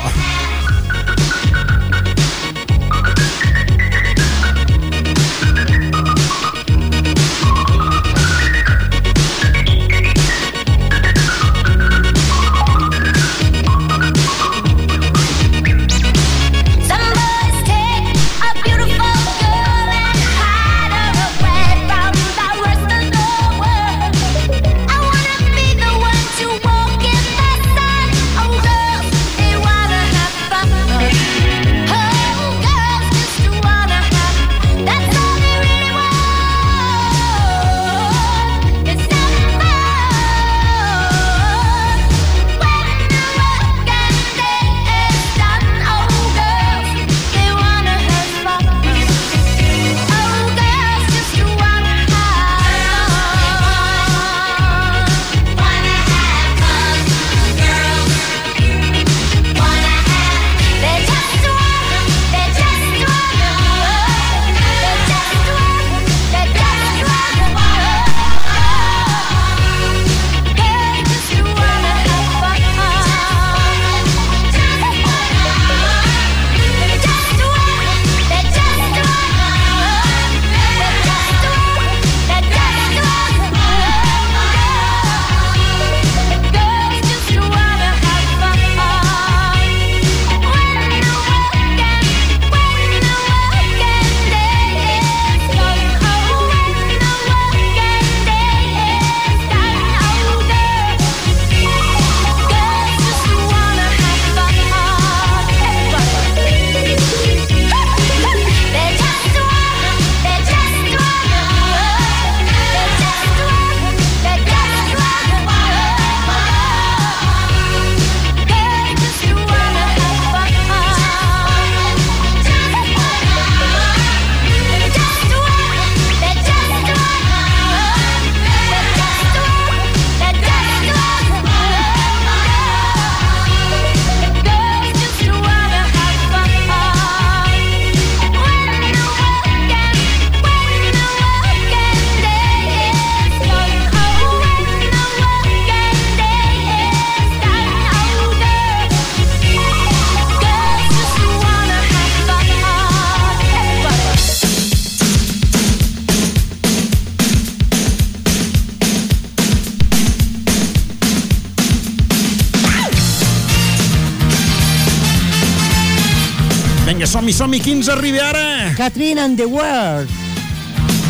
[167.97, 168.73] Arriba ara?
[168.75, 170.09] Catherine and the World.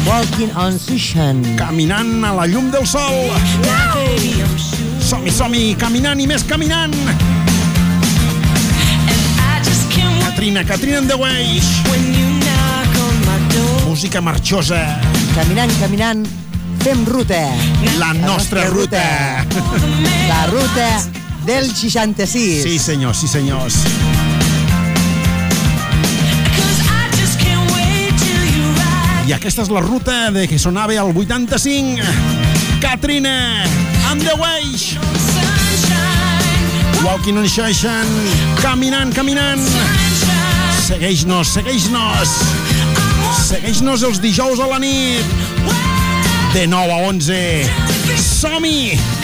[0.07, 1.43] Walking on Sunshine.
[1.57, 3.27] Caminant a la llum del sol.
[5.03, 6.95] Som-hi, som-hi, caminant i més caminant.
[10.23, 11.67] Catrina, Catrina and the Ways.
[13.87, 14.79] Música marxosa.
[15.35, 16.27] Caminant, caminant,
[16.83, 17.41] fem ruta.
[17.99, 19.03] La nostra ruta.
[20.27, 20.89] La ruta
[21.45, 22.63] del 66.
[22.63, 23.83] Sí, senyors, sí, senyors.
[29.27, 31.99] I aquesta és la ruta de que sonava al 85.
[32.79, 33.65] Katrina
[34.07, 34.95] and the Ways.
[37.03, 38.07] Walking on Shashan.
[38.61, 39.67] Caminant, caminant.
[40.85, 42.37] Segueix-nos, segueix-nos.
[43.49, 45.27] Segueix-nos els dijous a la nit.
[46.55, 47.43] De 9 a 11.
[48.15, 49.16] Som-hi!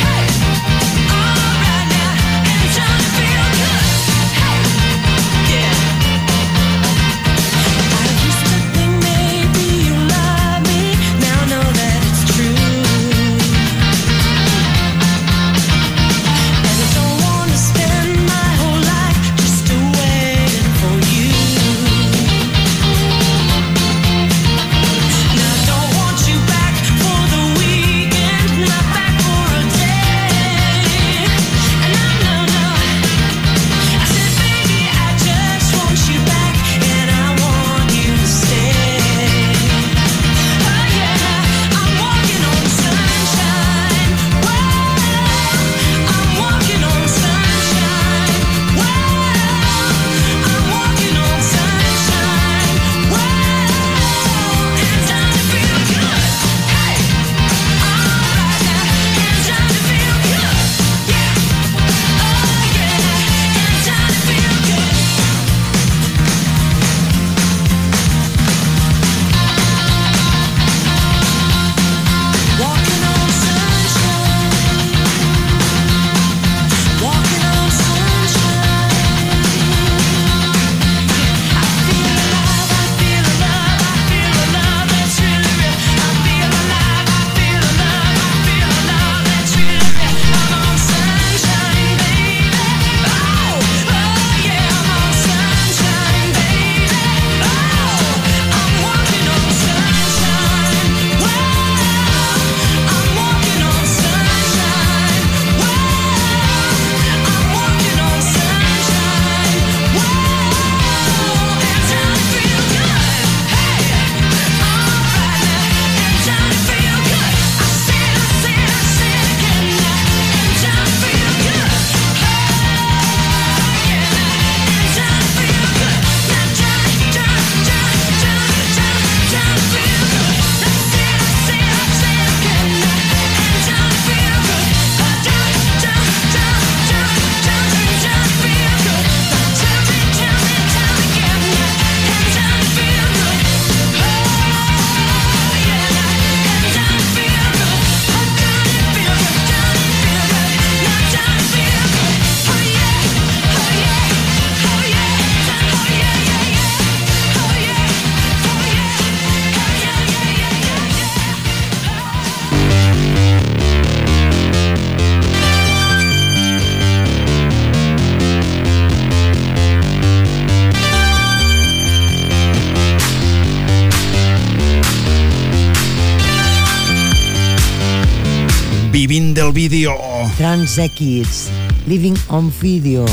[179.53, 179.95] Vídeo.
[180.37, 181.49] Trans Kids.
[181.85, 183.05] Living on Video.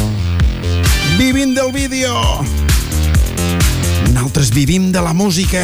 [1.19, 2.15] Vivint del vídeo.
[4.13, 5.61] Nosaltres vivim de la música.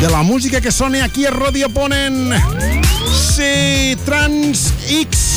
[0.00, 2.34] De la música que sona aquí a Ràdio Ponent.
[3.14, 5.31] Sí, Trans X.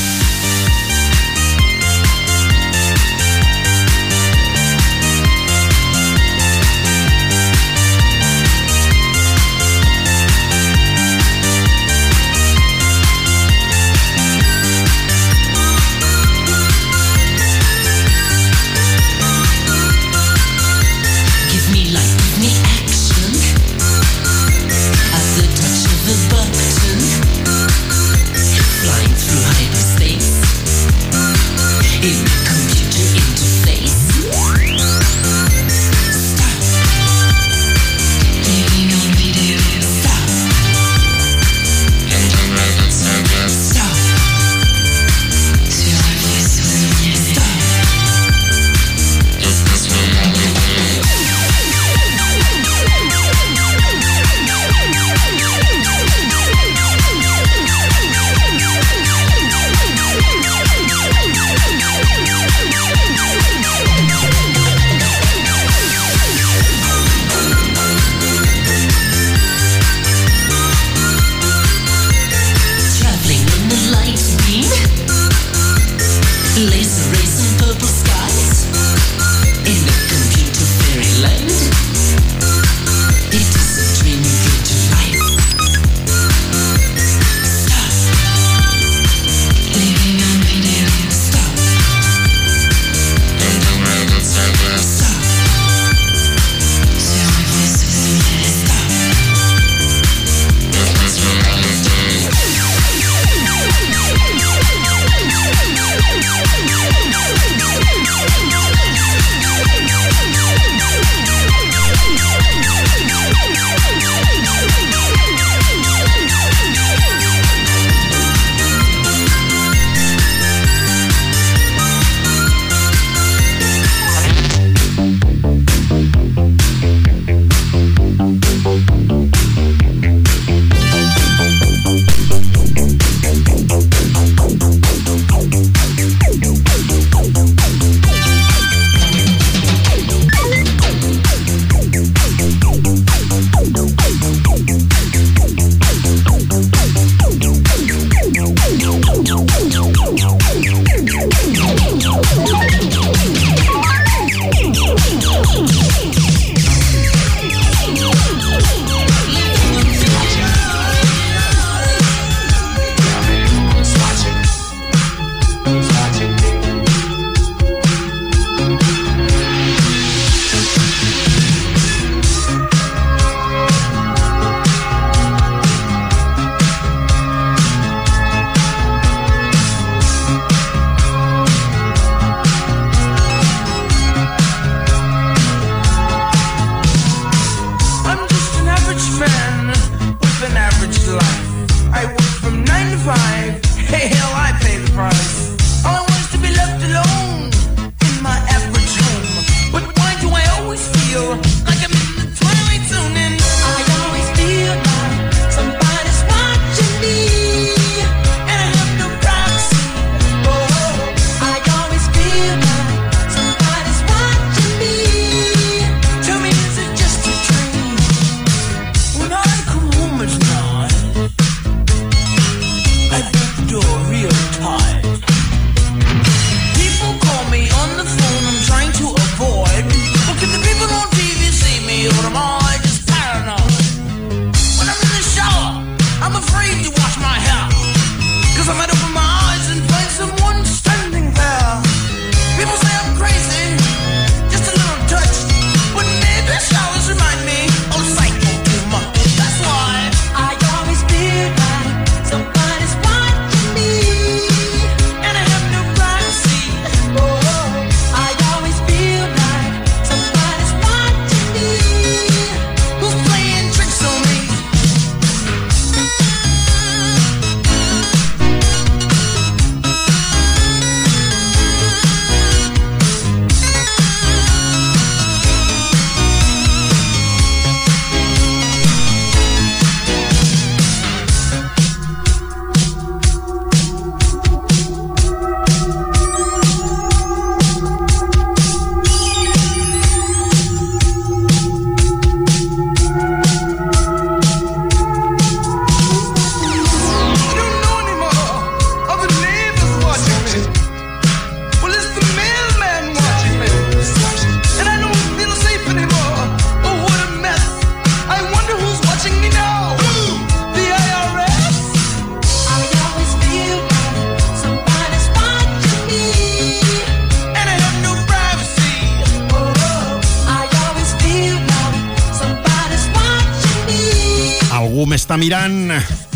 [325.25, 325.89] està mirant...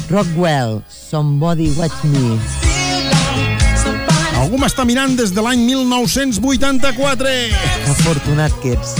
[0.10, 2.40] Rockwell, Somebody Watch Me.
[4.41, 7.30] Algú m'està mirant des de l'any 1984.
[7.91, 8.95] Afortunat que ets.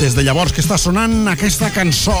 [0.00, 2.18] des de llavors que està sonant aquesta cançó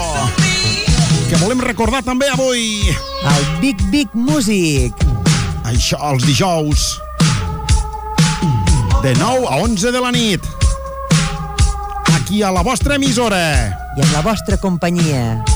[1.26, 2.86] que volem recordar també avui.
[3.34, 4.94] El Big Big Music.
[5.66, 6.86] Això els dijous
[9.02, 10.59] de 9 a 11 de la nit
[12.30, 13.74] aquí a la vostra emissora.
[13.96, 15.49] I en la vostra companyia.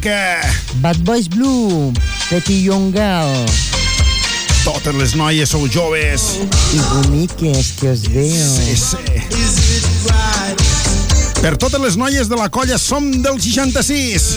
[0.00, 0.40] mica...
[0.76, 1.92] Bad Boys Blue,
[2.30, 3.46] Petty Young Girl.
[4.64, 6.40] Totes les noies sou joves.
[6.72, 8.32] I boniques que us veu.
[8.32, 8.96] Sí, sí.
[11.40, 14.28] Per totes les noies de la colla som del 66.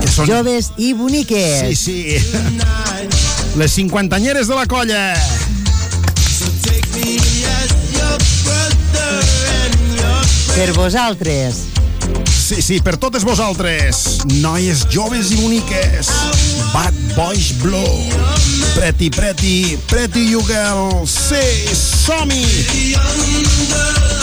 [0.00, 0.28] Que són...
[0.28, 1.76] Joves i boniques.
[1.76, 2.16] Sí, sí.
[3.60, 5.04] Les cinquantanyeres de la colla.
[10.54, 11.69] Per vosaltres.
[12.50, 16.08] Sí, sí, per totes vosaltres, noies joves i boniques,
[16.72, 18.10] Bad Boys Blue,
[18.74, 24.19] Pretty Pretty, Pretty You Girl, sí, som -hi.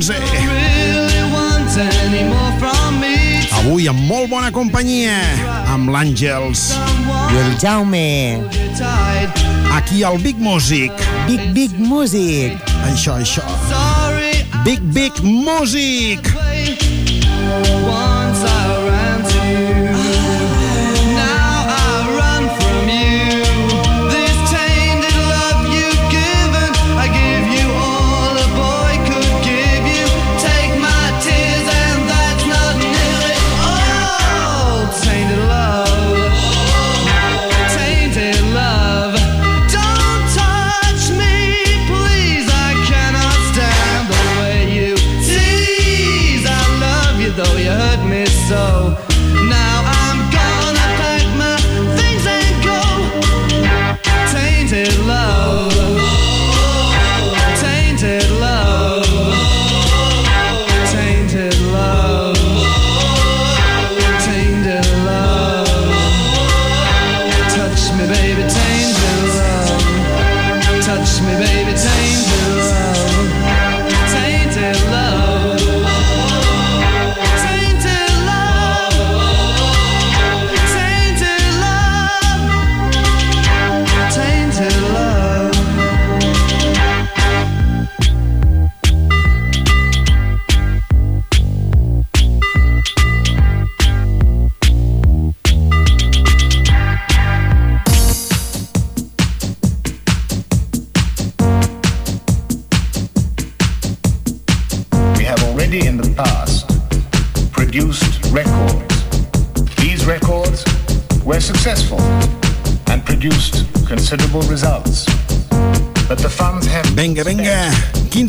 [0.00, 0.20] 11.
[0.20, 3.46] Really want any more from me?
[3.60, 5.14] Avui amb molt bona companyia,
[5.70, 6.72] amb l'Àngels.
[7.30, 8.42] I el Jaume.
[9.76, 10.90] Aquí al Big Music.
[11.28, 12.58] Big, big music.
[12.90, 13.46] Això, això.
[14.64, 16.34] Big, big music.
[17.86, 18.13] once I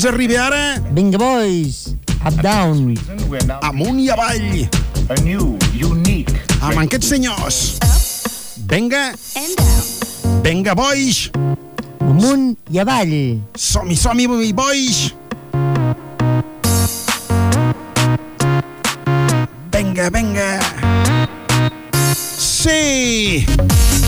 [0.06, 0.80] ens arriba ara?
[0.94, 1.96] Vinga, boys.
[2.26, 2.94] Up, down.
[3.62, 4.68] Amunt i avall.
[5.10, 7.58] a new, unique Amb aquests senyors.
[8.70, 9.14] Vinga.
[10.46, 11.32] Vinga, boix.
[12.06, 13.42] Amunt i avall.
[13.58, 15.14] Som-hi, som-hi, boix.
[19.74, 20.52] Vinga, vinga.
[22.38, 23.46] Sí!
[23.48, 24.05] and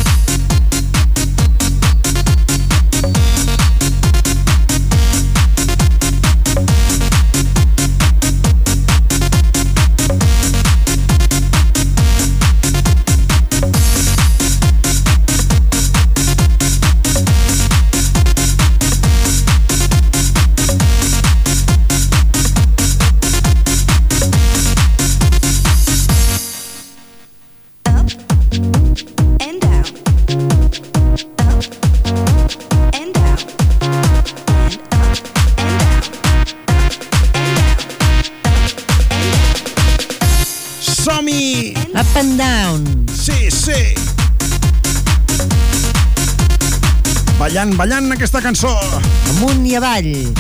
[48.58, 49.02] cançó.
[49.30, 50.34] Amunt i avall.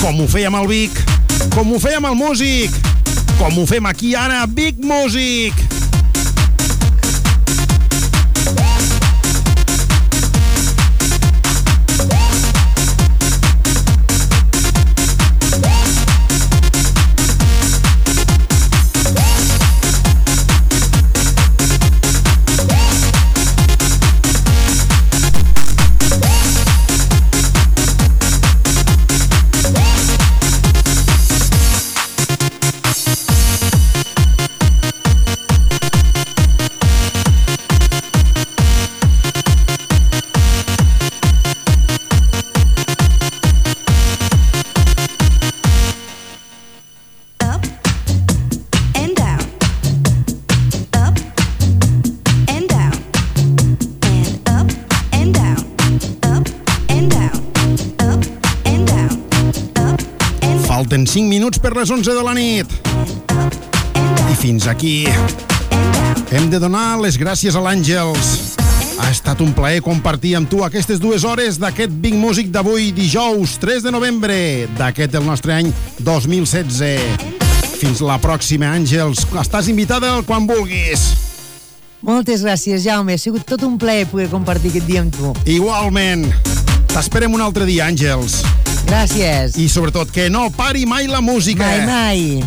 [0.00, 0.96] Com ho fèiem al Vic,
[1.54, 2.72] com ho fèiem al Músic,
[3.38, 4.80] com ho fem aquí ara a Big
[61.72, 62.68] per les 11 de la nit.
[64.28, 65.06] I fins aquí.
[66.28, 68.58] Hem de donar les gràcies a l'Àngels.
[69.00, 73.56] Ha estat un plaer compartir amb tu aquestes dues hores d'aquest Big Music d'avui, dijous
[73.62, 74.36] 3 de novembre
[74.76, 75.72] d'aquest el nostre any
[76.04, 77.00] 2016.
[77.80, 79.24] Fins la pròxima, Àngels.
[79.40, 81.08] Estàs invitada quan vulguis.
[82.04, 83.16] Moltes gràcies, Jaume.
[83.16, 85.32] Ha sigut tot un plaer poder compartir aquest dia amb tu.
[85.48, 86.28] Igualment.
[86.92, 88.42] T'esperem un altre dia, Àngels.
[88.92, 89.54] Gràcies.
[89.56, 91.64] I sobretot que no pari mai la música.
[91.64, 92.44] Mai, mai.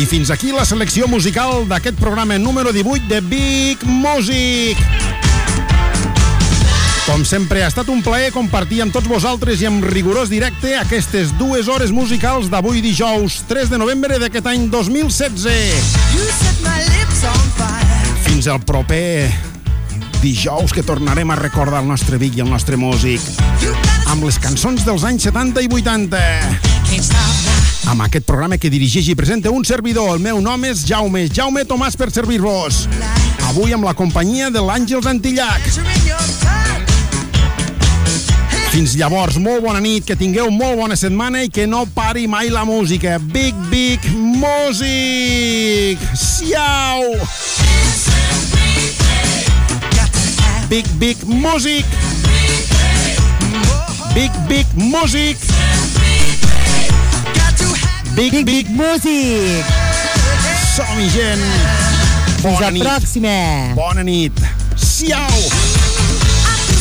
[0.00, 4.99] I fins aquí la selecció musical d'aquest programa número 18 de Big Music.
[7.10, 11.32] Com sempre, ha estat un plaer compartir amb tots vosaltres i amb rigorós directe aquestes
[11.40, 15.88] dues hores musicals d'avui dijous 3 de novembre d'aquest any 2016.
[16.14, 18.14] You set my lips on fire.
[18.28, 19.26] Fins al proper
[20.22, 23.26] dijous que tornarem a recordar el nostre Vic i el nostre músic
[24.06, 26.22] amb les cançons dels anys 70 i 80.
[27.90, 31.66] Amb aquest programa que dirigeix i presenta un servidor, el meu nom és Jaume, Jaume
[31.66, 32.84] Tomàs per servir-vos.
[33.50, 36.49] Avui amb la companyia de l'Àngels Antillac.
[38.70, 42.52] Fins llavors, molt bona nit, que tingueu molt bona setmana i que no pari mai
[42.54, 43.18] la música.
[43.18, 45.98] Big, big music!
[46.14, 47.16] Siau!
[50.70, 51.84] Big, big music!
[54.14, 55.36] Big, big music!
[58.14, 59.66] Big, big, big music!
[60.76, 61.42] Som-hi, gent!
[62.40, 62.86] Fins la nit.
[62.86, 63.38] pròxima!
[63.74, 64.38] Bona nit!
[64.78, 65.50] Siau!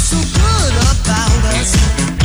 [0.10, 0.59] so good
[1.60, 2.18] dance.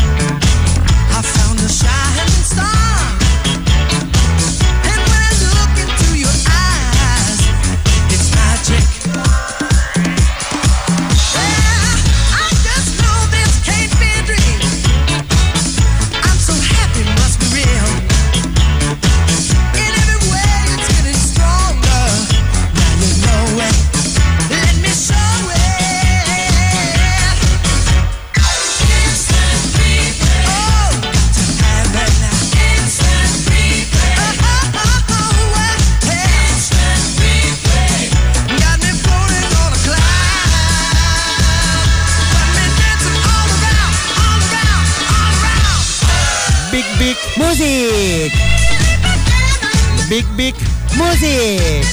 [50.44, 50.68] Big, big
[50.98, 51.86] music!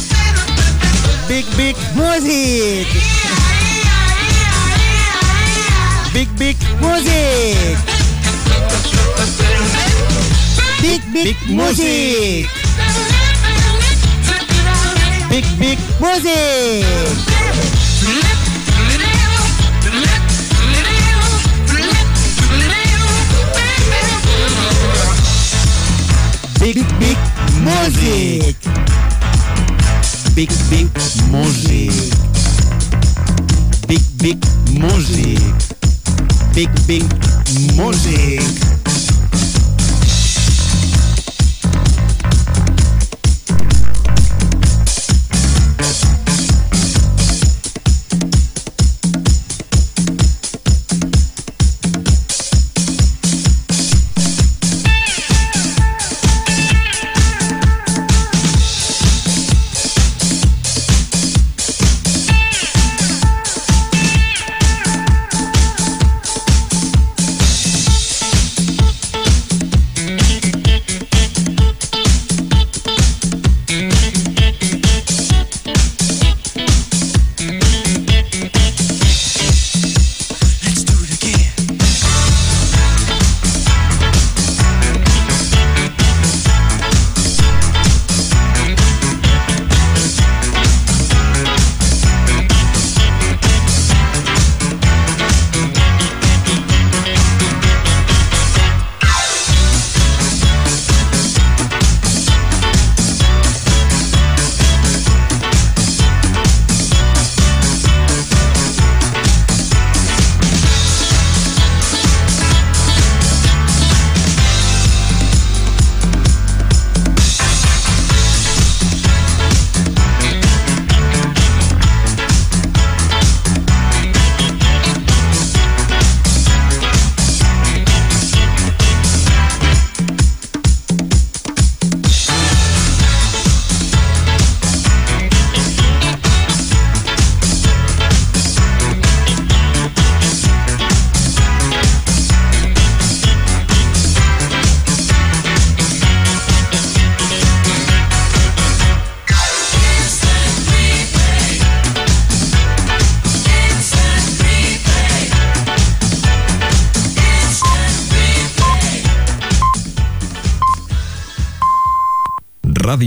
[1.30, 2.88] Big, big music!
[6.12, 7.78] Big, big music!
[10.82, 12.50] Big, big, music!
[15.30, 17.31] Big, big music!
[27.62, 28.56] Big music!
[30.36, 30.90] Big, big
[31.32, 31.92] music!
[33.88, 34.38] Big, big
[34.80, 35.40] music!
[36.54, 37.04] Big, big
[37.78, 38.81] music!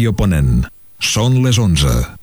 [0.04, 0.66] Ràdio Ponent.
[1.00, 2.13] Són les 11.